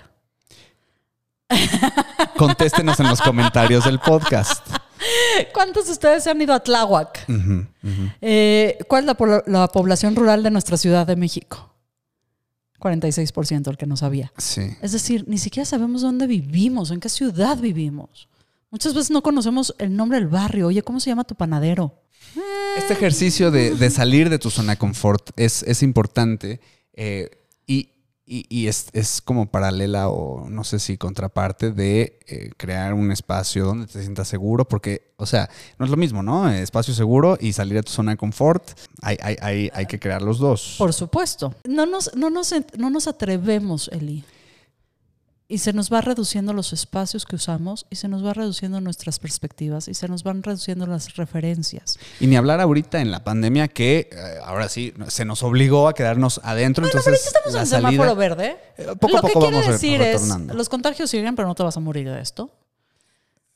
[2.37, 4.65] Contéstenos en los comentarios del podcast.
[5.53, 7.26] ¿Cuántos de ustedes se han ido a Tláhuac?
[8.22, 11.74] Eh, ¿Cuál es la, po- la población rural de nuestra Ciudad de México?
[12.80, 14.32] 46%, el que no sabía.
[14.38, 14.70] Sí.
[14.82, 18.30] Es decir, ni siquiera sabemos dónde vivimos, en qué ciudad vivimos.
[18.70, 20.68] Muchas veces no conocemos el nombre del barrio.
[20.68, 21.93] Oye, ¿cómo se llama tu panadero?
[22.78, 26.60] Este ejercicio de, de salir de tu zona de confort es, es importante
[26.93, 27.30] eh,
[28.28, 33.11] y, y- es, es como paralela o no sé si contraparte de eh, crear un
[33.11, 35.49] espacio donde te sientas seguro, porque, o sea,
[35.80, 36.49] no es lo mismo, ¿no?
[36.51, 38.63] Espacio seguro y salir de tu zona de confort,
[39.01, 40.75] hay, hay, hay, hay que crear los dos.
[40.78, 41.53] Por supuesto.
[41.67, 44.23] No nos, no nos, no nos atrevemos, Eli.
[45.49, 49.17] Y se nos va reduciendo los espacios que usamos y se nos va reduciendo nuestras
[49.17, 51.97] perspectivas y se nos van reduciendo las referencias.
[52.19, 55.93] Y ni hablar ahorita en la pandemia que eh, ahora sí se nos obligó a
[55.93, 57.89] quedarnos adentro, entonces Estamos la en salida...
[57.91, 58.57] semáforo verde.
[58.77, 60.21] Eh, poco a Lo que poco quiere vamos re- decir es,
[60.53, 62.51] los contagios siguen, pero no te vas a morir de esto.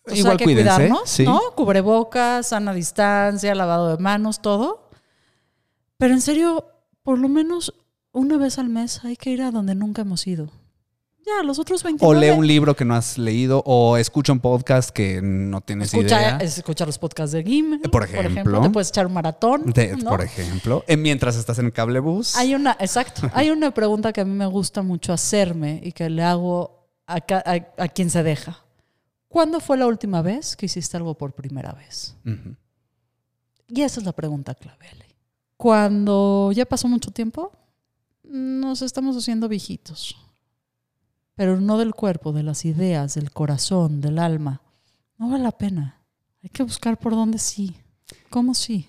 [0.05, 1.25] O sea, Igual hay que cuídense, cuidarnos, sí.
[1.25, 1.41] ¿no?
[1.57, 4.89] Cubrebocas, sana distancia, lavado de manos, todo.
[5.97, 6.65] Pero en serio,
[7.03, 7.73] por lo menos
[8.13, 10.49] una vez al mes hay que ir a donde nunca hemos ido.
[11.25, 12.17] Ya, los otros 29.
[12.17, 15.93] O lee un libro que no has leído, o escucha un podcast que no tienes
[15.93, 16.37] escucha, idea.
[16.37, 17.79] escucha los podcasts de Gim.
[17.91, 18.61] Por ejemplo.
[18.61, 19.71] Te puedes echar un maratón.
[19.71, 20.09] De- ¿no?
[20.09, 22.35] Por ejemplo, eh, mientras estás en el cablebús.
[22.35, 23.29] Hay una, exacto.
[23.33, 27.17] Hay una pregunta que a mí me gusta mucho hacerme y que le hago a,
[27.17, 28.65] a- a quien se deja.
[29.27, 32.15] ¿Cuándo fue la última vez que hiciste algo por primera vez?
[33.67, 34.87] Y esa es la pregunta clave.
[35.55, 37.51] Cuando ya pasó mucho tiempo,
[38.23, 40.17] nos estamos haciendo viejitos.
[41.35, 44.61] Pero no del cuerpo, de las ideas, del corazón, del alma.
[45.17, 46.01] No vale la pena.
[46.43, 47.75] Hay que buscar por dónde sí.
[48.29, 48.87] ¿Cómo sí?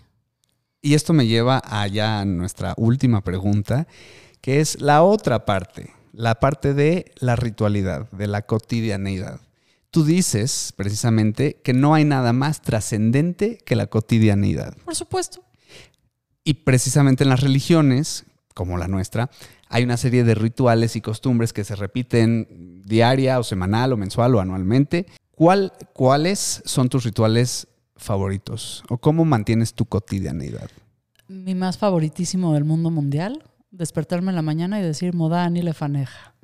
[0.80, 3.86] Y esto me lleva allá a nuestra última pregunta,
[4.40, 9.40] que es la otra parte, la parte de la ritualidad, de la cotidianeidad.
[9.93, 14.76] Tú dices precisamente que no hay nada más trascendente que la cotidianeidad.
[14.84, 15.45] Por supuesto.
[16.45, 18.24] Y precisamente en las religiones,
[18.55, 19.30] como la nuestra,
[19.75, 24.35] hay una serie de rituales y costumbres que se repiten diaria o semanal o mensual
[24.35, 25.07] o anualmente.
[25.35, 27.66] ¿Cuál- ¿Cuáles son tus rituales
[27.97, 28.85] favoritos?
[28.91, 30.68] ¿O cómo mantienes tu cotidianeidad?
[31.27, 36.35] Mi más favoritísimo del mundo mundial, despertarme en la mañana y decir Modani Lefaneja.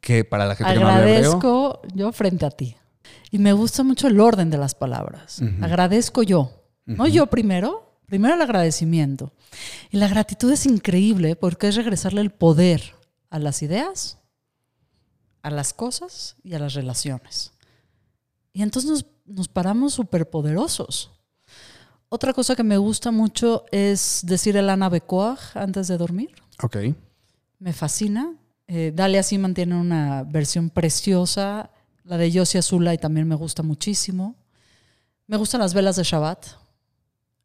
[0.00, 2.76] Que para la gente que no habla hebreo, Agradezco yo frente a ti.
[3.30, 5.40] Y me gusta mucho el orden de las palabras.
[5.60, 6.50] Agradezco yo.
[6.86, 9.32] No yo primero, Primero el agradecimiento.
[9.90, 12.94] Y la gratitud es increíble porque es regresarle el poder
[13.30, 14.18] a las ideas,
[15.42, 17.52] a las cosas y a las relaciones.
[18.52, 21.10] Y entonces nos, nos paramos súper poderosos.
[22.08, 26.34] Otra cosa que me gusta mucho es decir el Ana Becoag antes de dormir.
[26.62, 26.76] Ok.
[27.58, 28.36] Me fascina.
[28.66, 31.70] Eh, Dalia sí mantiene una versión preciosa.
[32.04, 34.36] La de Yossi Azula y también me gusta muchísimo.
[35.26, 36.46] Me gustan las velas de Shabbat.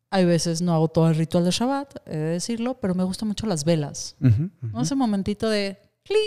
[0.09, 3.27] Hay veces no hago todo el ritual de Shabbat, he de decirlo, pero me gustan
[3.27, 4.15] mucho las velas.
[4.81, 6.19] Ese momentito de cling,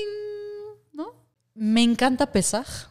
[0.93, 1.15] ¿no?
[1.55, 2.89] Me encanta Pesaj.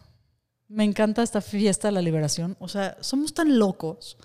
[0.67, 2.55] Me encanta esta fiesta de la liberación.
[2.59, 4.17] O sea, somos tan locos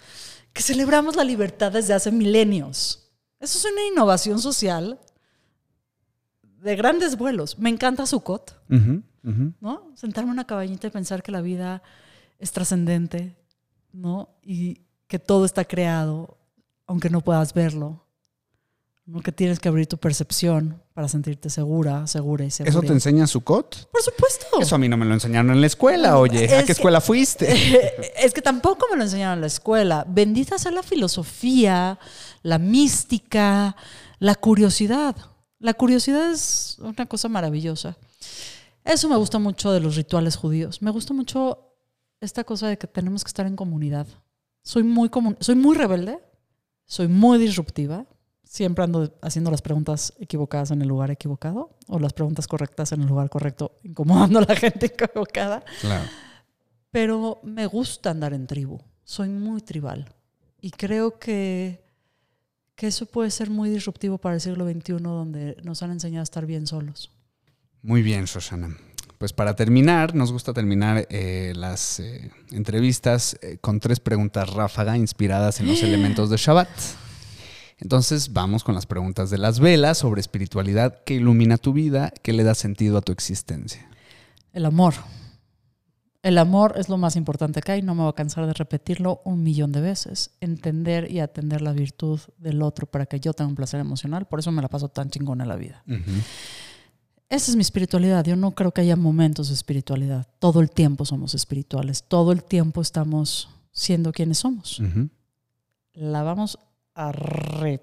[0.53, 3.11] que celebramos la libertad desde hace milenios.
[3.41, 4.99] Eso es una innovación social
[6.43, 7.59] de grandes vuelos.
[7.59, 8.59] Me encanta Sukkot.
[9.61, 9.93] ¿no?
[9.95, 11.83] Sentarme en una cabañita y pensar que la vida
[12.39, 13.37] es trascendente,
[13.93, 14.29] ¿no?
[14.43, 16.37] Y que todo está creado,
[16.87, 18.01] aunque no puedas verlo.
[19.23, 22.71] Que tienes que abrir tu percepción para sentirte segura, segura y segura.
[22.71, 23.91] ¿Eso te enseña Sukkot?
[23.91, 24.47] Por supuesto.
[24.59, 26.47] Eso a mí no me lo enseñaron en la escuela, oye.
[26.47, 27.53] ¿A qué que- escuela fuiste?
[28.25, 30.07] es que tampoco me lo enseñaron en la escuela.
[30.09, 31.99] Bendita sea la filosofía,
[32.43, 33.77] la mística,
[34.21, 35.15] la curiosidad.
[35.59, 37.99] La curiosidad es una cosa maravillosa.
[38.85, 40.81] Eso me gusta mucho de los rituales judíos.
[40.81, 41.75] Me gusta mucho
[42.23, 44.07] esta cosa de que tenemos que estar en comunidad.
[44.63, 45.11] Soy muy,
[45.41, 46.19] soy muy rebelde,
[46.87, 48.07] soy muy disruptiva.
[48.45, 53.03] Siempre ando haciendo las preguntas equivocadas en el lugar equivocado o las preguntas correctas en
[53.03, 56.09] el lugar correcto, incomodando a la gente equivocada Claro.
[56.91, 58.79] pero me gusta andar en tribu.
[59.03, 60.15] Soy muy tribal.
[60.61, 61.85] Y creo que,
[62.77, 66.25] que eso puede ser muy disruptivo para el siglo XXI, donde nos han enseñado a
[66.25, 67.11] estar bien solos.
[67.83, 68.77] Muy bien, Shoshana.
[69.19, 74.97] Pues para terminar, nos gusta terminar eh, las eh, entrevistas eh, con tres preguntas ráfaga
[74.97, 76.69] inspiradas en los elementos de Shabbat.
[77.79, 82.33] Entonces vamos con las preguntas de las velas sobre espiritualidad que ilumina tu vida, que
[82.33, 83.89] le da sentido a tu existencia.
[84.53, 84.95] El amor.
[86.23, 89.21] El amor es lo más importante que hay, no me voy a cansar de repetirlo
[89.25, 90.31] un millón de veces.
[90.41, 94.39] Entender y atender la virtud del otro para que yo tenga un placer emocional, por
[94.39, 95.85] eso me la paso tan chingona en la vida.
[97.29, 98.25] Esa es mi espiritualidad.
[98.25, 100.27] Yo no creo que haya momentos de espiritualidad.
[100.39, 102.05] Todo el tiempo somos espirituales.
[102.07, 104.81] Todo el tiempo estamos siendo quienes somos.
[105.95, 106.59] La vamos
[106.95, 107.83] a re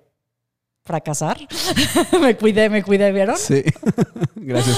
[0.83, 1.39] fracasar.
[2.21, 3.37] me cuidé, me cuidé, ¿vieron?
[3.37, 3.63] Sí.
[4.35, 4.77] Gracias.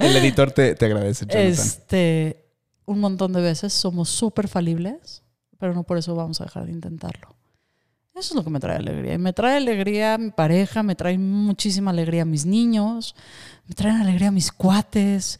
[0.00, 1.46] El editor te, te agradece, Jonathan.
[1.46, 2.46] Este,
[2.84, 5.22] un montón de veces somos súper falibles,
[5.58, 7.35] pero no por eso vamos a dejar de intentarlo.
[8.16, 9.14] Eso es lo que me trae alegría.
[9.14, 13.14] Y me trae alegría mi pareja, me trae muchísima alegría mis niños,
[13.68, 15.38] me traen alegría mis cuates,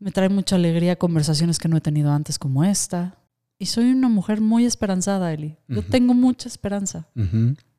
[0.00, 3.16] me trae mucha alegría conversaciones que no he tenido antes como esta.
[3.60, 5.56] Y soy una mujer muy esperanzada, Eli.
[5.68, 7.06] Yo tengo mucha esperanza.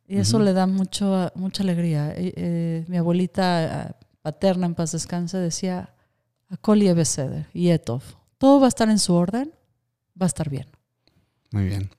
[0.08, 2.14] Y eso le da mucho, mucha alegría.
[2.16, 5.94] Eh, eh, mi abuelita eh, paterna, en paz descanse, decía,
[6.48, 8.02] Akoli Ebeseder y Etov.
[8.38, 9.52] Todo va a estar en su orden,
[10.20, 10.68] va a estar bien.
[11.52, 11.90] Muy bien.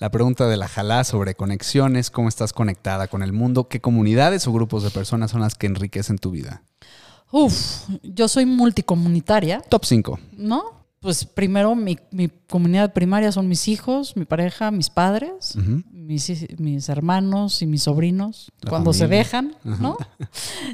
[0.00, 4.46] La pregunta de la Jalá sobre conexiones, cómo estás conectada con el mundo, qué comunidades
[4.46, 6.62] o grupos de personas son las que enriquecen tu vida.
[7.30, 10.18] Uf, yo soy multicomunitaria, Top 5.
[10.38, 10.62] ¿no?
[11.00, 15.54] Pues primero mi, mi comunidad primaria son mis hijos, mi pareja, mis padres,
[15.92, 19.96] mis, hermanos y mis sobrinos, La cuando se dejan, ¿no?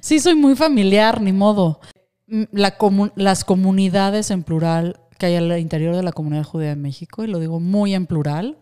[0.00, 1.80] Sí, soy muy familiar, ni modo.
[2.28, 6.70] Mm, La comu- las comunidades en plural que hay al interior de la comunidad judía
[6.70, 8.56] de México, y lo digo muy en plural,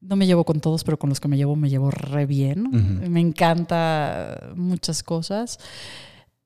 [0.00, 2.68] no me llevo con todos, pero con los que me llevo me llevo re bien.
[3.10, 5.58] Me encanta muchas cosas.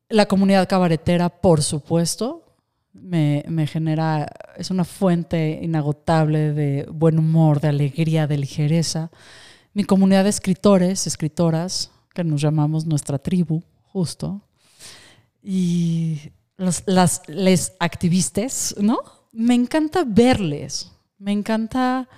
[0.08, 2.56] La comunidad cabaretera, por supuesto,
[2.92, 9.10] me, me genera, es una fuente inagotable de buen humor, de alegría, de ligereza.
[9.72, 14.42] Mi comunidad de escritores, escritoras, que nos llamamos nuestra tribu, justo.
[15.42, 18.98] Y los, las les activistas, ¿no?
[19.32, 22.08] Me encanta verles, me encanta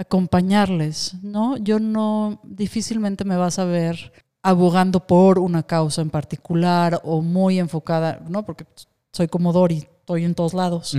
[0.00, 1.58] acompañarles, ¿no?
[1.58, 7.58] Yo no, difícilmente me vas a ver abogando por una causa en particular o muy
[7.58, 8.42] enfocada, ¿no?
[8.46, 8.64] Porque
[9.12, 10.96] soy como Dori, estoy en todos lados.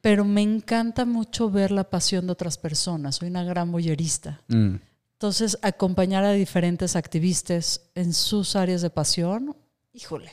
[0.00, 4.42] Pero me encanta mucho ver la pasión de otras personas, soy una gran boyerista.
[4.48, 4.74] Mm.
[5.12, 9.56] Entonces, acompañar a diferentes activistas en sus áreas de pasión,
[9.92, 10.32] híjole,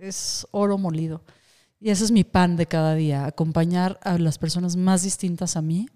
[0.00, 1.22] es oro molido.
[1.78, 5.62] Y ese es mi pan de cada día, acompañar a las personas más distintas a
[5.62, 5.88] mí,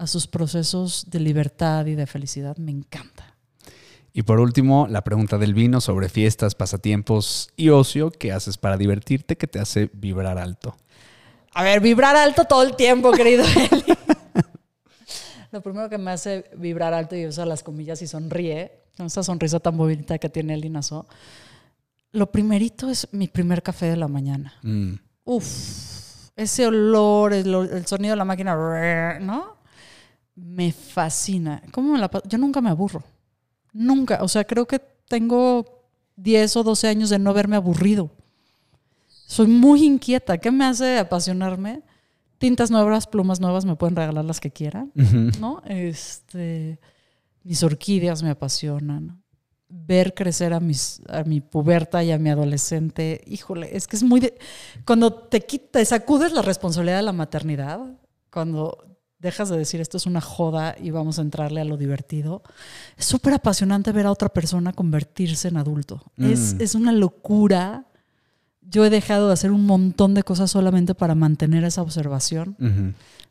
[0.00, 2.56] a sus procesos de libertad y de felicidad.
[2.56, 3.36] Me encanta.
[4.14, 8.10] Y por último, la pregunta del vino sobre fiestas, pasatiempos y ocio.
[8.10, 9.36] ¿Qué haces para divertirte?
[9.36, 10.74] que te hace vibrar alto?
[11.52, 13.84] A ver, vibrar alto todo el tiempo, querido Eli.
[15.52, 19.22] Lo primero que me hace vibrar alto y usa las comillas y sonríe con esa
[19.22, 21.06] sonrisa tan bonita que tiene el Linazo.
[22.12, 24.54] Lo primerito es mi primer café de la mañana.
[24.62, 24.94] Mm.
[25.24, 29.59] Uf, ese olor, el, el sonido de la máquina, ¿no?
[30.42, 31.62] Me fascina.
[31.72, 33.02] ¿Cómo me la Yo nunca me aburro.
[33.72, 34.22] Nunca.
[34.22, 35.84] O sea, creo que tengo
[36.16, 38.10] 10 o 12 años de no verme aburrido.
[39.26, 40.38] Soy muy inquieta.
[40.38, 41.82] ¿Qué me hace apasionarme?
[42.38, 44.92] Tintas nuevas, plumas nuevas, me pueden regalar las que quieran.
[45.40, 45.62] ¿no?
[45.66, 46.80] Este,
[47.44, 49.22] mis orquídeas me apasionan.
[49.68, 54.02] Ver crecer a, mis, a mi puberta y a mi adolescente, híjole, es que es
[54.02, 54.18] muy...
[54.18, 54.36] de-
[54.84, 57.78] cuando te quitas, sacudes la responsabilidad de la maternidad,
[58.32, 58.89] cuando
[59.20, 62.42] dejas de decir esto es una joda y vamos a entrarle a lo divertido,
[62.96, 66.02] es súper apasionante ver a otra persona convertirse en adulto.
[66.16, 66.60] Es, Mm.
[66.62, 67.86] es una locura.
[68.62, 72.56] Yo he dejado de hacer un montón de cosas solamente para mantener esa observación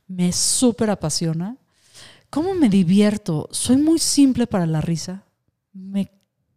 [0.08, 1.56] me súper apasiona.
[2.30, 3.48] ¿Cómo me divierto?
[3.52, 5.24] Soy muy simple para la risa.
[5.74, 6.12] Me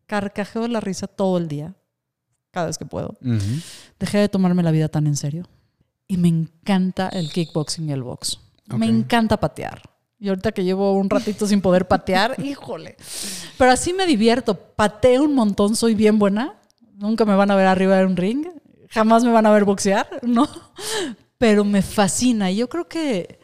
[0.06, 1.74] carcajeo de la risa todo el día,
[2.50, 3.16] cada vez que puedo.
[3.98, 5.46] Dejé de tomarme la vida tan en serio.
[6.08, 8.38] Y me encanta el kickboxing y el box.
[8.66, 9.82] Me encanta patear.
[10.18, 12.96] Y ahorita que llevo un ratito sin poder patear, híjole.
[13.58, 14.54] Pero así me divierto.
[14.54, 16.54] Pateo un montón, soy bien buena.
[16.94, 18.46] Nunca me van a ver arriba de un ring.
[18.88, 20.48] Jamás me van a ver boxear, ¿no?
[21.38, 22.50] Pero me fascina.
[22.52, 23.40] Y Yo creo que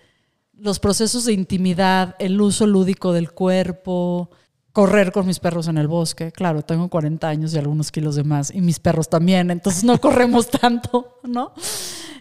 [0.53, 4.31] los procesos de intimidad, el uso lúdico del cuerpo,
[4.73, 6.31] correr con mis perros en el bosque.
[6.31, 8.55] Claro, tengo 40 años y algunos kilos de más.
[8.55, 9.51] Y mis perros también.
[9.51, 11.53] Entonces no corremos tanto, ¿no?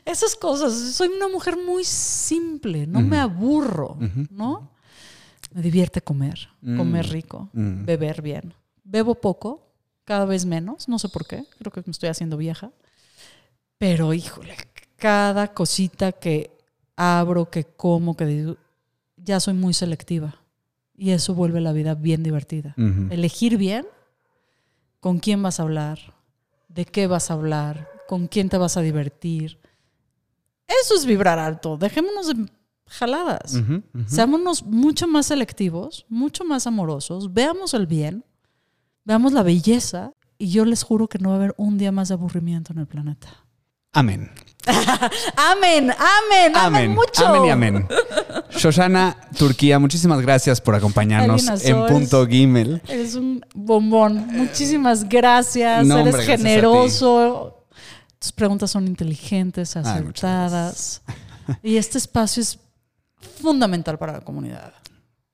[0.07, 0.73] Esas cosas.
[0.95, 2.87] Soy una mujer muy simple.
[2.87, 3.97] No me aburro,
[4.31, 4.71] ¿no?
[5.53, 7.85] Me divierte comer, comer rico, Mm.
[7.85, 8.53] beber bien.
[8.83, 9.67] Bebo poco,
[10.05, 12.71] cada vez menos, no sé por qué, creo que me estoy haciendo vieja.
[13.77, 14.55] Pero híjole,
[14.95, 16.51] cada cosita que
[16.95, 18.57] abro, que como, que digo,
[19.17, 20.35] ya soy muy selectiva.
[20.95, 22.73] Y eso vuelve la vida bien divertida.
[23.11, 23.85] Elegir bien
[24.99, 25.99] con quién vas a hablar,
[26.69, 29.59] de qué vas a hablar, con quién te vas a divertir.
[30.67, 31.77] Eso es vibrar alto.
[31.77, 32.45] Dejémonos de
[32.87, 33.55] jaladas.
[33.55, 33.83] Ujú.
[34.07, 38.23] Seámonos mucho más selectivos, mucho más amorosos, veamos el bien,
[39.03, 42.07] veamos la belleza y yo les juro que no va a haber un día más
[42.09, 43.27] de aburrimiento en el planeta.
[43.93, 44.31] Amén.
[45.37, 47.25] Amén, amén, amén, mucho.
[47.25, 47.87] Amén y amén.
[48.49, 51.85] Shoshana Turquía, muchísimas gracias por acompañarnos en.
[51.85, 52.81] Punto Gimel.
[52.87, 54.27] Eres un bombón.
[54.27, 55.87] Muchísimas gracias.
[55.87, 57.56] No, Eres gracias generoso.
[58.19, 61.01] Tus preguntas son inteligentes, Ay, acertadas.
[61.63, 62.59] y este espacio es
[63.39, 64.73] fundamental para la comunidad.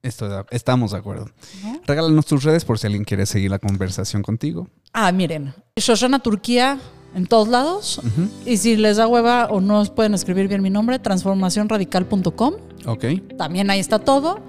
[0.01, 1.29] Estoy estamos de acuerdo.
[1.63, 1.79] ¿no?
[1.87, 4.67] Regálanos tus redes por si alguien quiere seguir la conversación contigo.
[4.91, 5.53] Ah, miren.
[5.77, 6.77] Shoshana Turquía
[7.15, 8.01] en todos lados.
[8.45, 12.53] Y si les da hueva o no pueden escribir bien mi nombre, transformacionradical.com.
[12.85, 13.05] Ok.
[13.37, 14.41] También ahí está todo.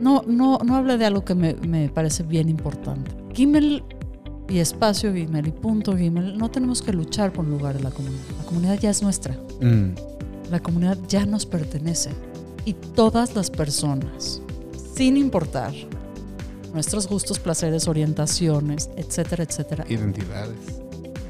[0.00, 3.10] No, no, no hable de algo que me, me parece bien importante.
[3.34, 3.84] Gimel
[4.52, 7.90] y espacio Gimel y punto Gimel, no tenemos que luchar por un lugar en la
[7.90, 8.20] comunidad.
[8.38, 9.34] La comunidad ya es nuestra.
[9.62, 9.94] Mm.
[10.50, 12.10] La comunidad ya nos pertenece.
[12.66, 14.42] Y todas las personas,
[14.94, 15.72] sin importar
[16.74, 20.58] nuestros gustos, placeres, orientaciones, etcétera, etcétera, Identidades.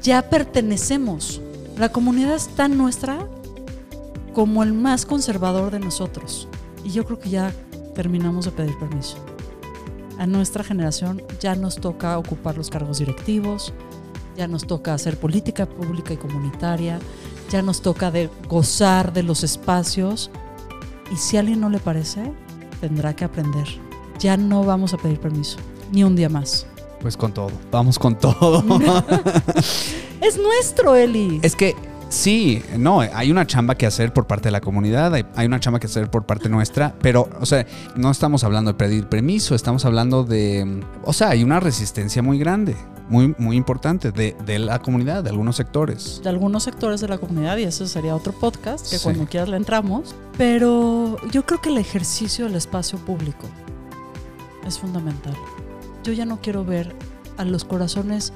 [0.01, 1.41] ya pertenecemos.
[1.77, 3.25] La comunidad es tan nuestra
[4.33, 6.49] como el más conservador de nosotros.
[6.83, 7.53] Y yo creo que ya
[7.95, 9.15] terminamos de pedir permiso.
[10.17, 13.73] A nuestra generación ya nos toca ocupar los cargos directivos,
[14.37, 16.99] ya nos toca hacer política pública y comunitaria,
[17.49, 20.31] ya nos toca de gozar de los espacios.
[21.11, 22.31] Y si a alguien no le parece,
[22.79, 23.67] tendrá que aprender.
[24.19, 25.57] Ya no vamos a pedir permiso,
[25.91, 26.65] ni un día más.
[27.01, 27.51] Pues con todo.
[27.71, 28.63] Vamos con todo.
[30.21, 31.41] Es nuestro, Eli.
[31.43, 31.75] es que
[32.13, 35.59] sí, no, hay una chamba que hacer por parte de la comunidad, hay, hay una
[35.59, 39.55] chamba que hacer por parte nuestra, pero, o sea, no estamos hablando de pedir permiso,
[39.55, 42.75] estamos hablando de, o sea, hay una resistencia muy grande,
[43.09, 46.21] muy, muy importante de, de la comunidad, de algunos sectores.
[46.23, 49.03] de algunos sectores de la comunidad y eso sería otro podcast que Sí.
[49.03, 50.15] cuando quieras le entramos.
[50.37, 53.47] Pero yo creo que el ejercicio del espacio público
[54.65, 55.35] es fundamental.
[56.03, 56.95] Yo ya no quiero ver
[57.37, 58.31] a los corazones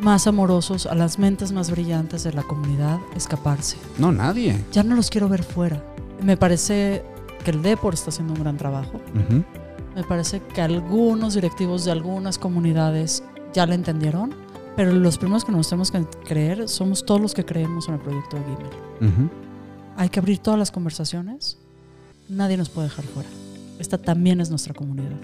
[0.00, 3.76] más amorosos, a las mentes más brillantes de la comunidad escaparse.
[3.98, 4.58] No, nadie.
[4.72, 5.82] Ya no los quiero ver fuera.
[6.22, 7.02] Me parece
[7.44, 9.00] que el Depor está haciendo un gran trabajo.
[9.14, 9.44] Ujú.
[9.94, 13.22] Me parece que algunos directivos de algunas comunidades
[13.52, 14.34] ya la entendieron,
[14.76, 18.00] pero los primeros que nos tenemos que creer somos todos los que creemos en el
[18.00, 19.12] proyecto de Gimel.
[19.12, 19.30] Ujú.
[19.96, 21.58] Hay que abrir todas las conversaciones.
[22.28, 23.28] Nadie nos puede dejar fuera.
[23.78, 25.18] Esta también es nuestra comunidad.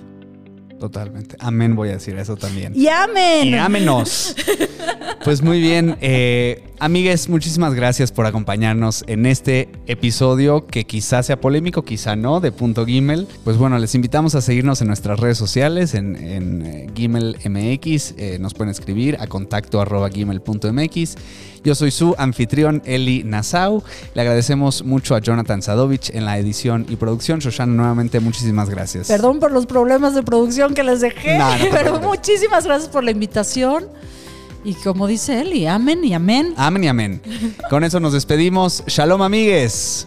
[0.78, 1.36] Totalmente.
[1.38, 2.72] Amén, voy a decir eso también.
[2.76, 3.48] ¡Y amén!
[3.48, 4.34] Y ámenos.
[5.24, 5.96] Pues muy bien.
[6.00, 12.40] eh, Amigues, muchísimas gracias por acompañarnos en este episodio que quizá sea polémico, quizá no,
[12.40, 13.26] de Punto Gimel.
[13.42, 18.14] Pues bueno, les invitamos a seguirnos en nuestras redes sociales, en, en eh, Gimel MX.
[18.18, 21.16] Eh, nos pueden escribir a contacto arroba gimel.mx.
[21.66, 23.82] Yo soy su anfitrión Eli Nassau.
[24.14, 27.40] Le agradecemos mucho a Jonathan Sadovich en la edición y producción.
[27.40, 29.08] Shoshana, nuevamente muchísimas gracias.
[29.08, 32.88] Perdón por los problemas de producción que les dejé, No, no te pero muchísimas gracias
[32.88, 33.88] por la invitación.
[34.62, 36.54] Y como dice y amén y amén.
[36.56, 37.20] Amén y amén.
[37.68, 38.84] Con eso nos despedimos.
[38.86, 40.06] Shalom, amigues.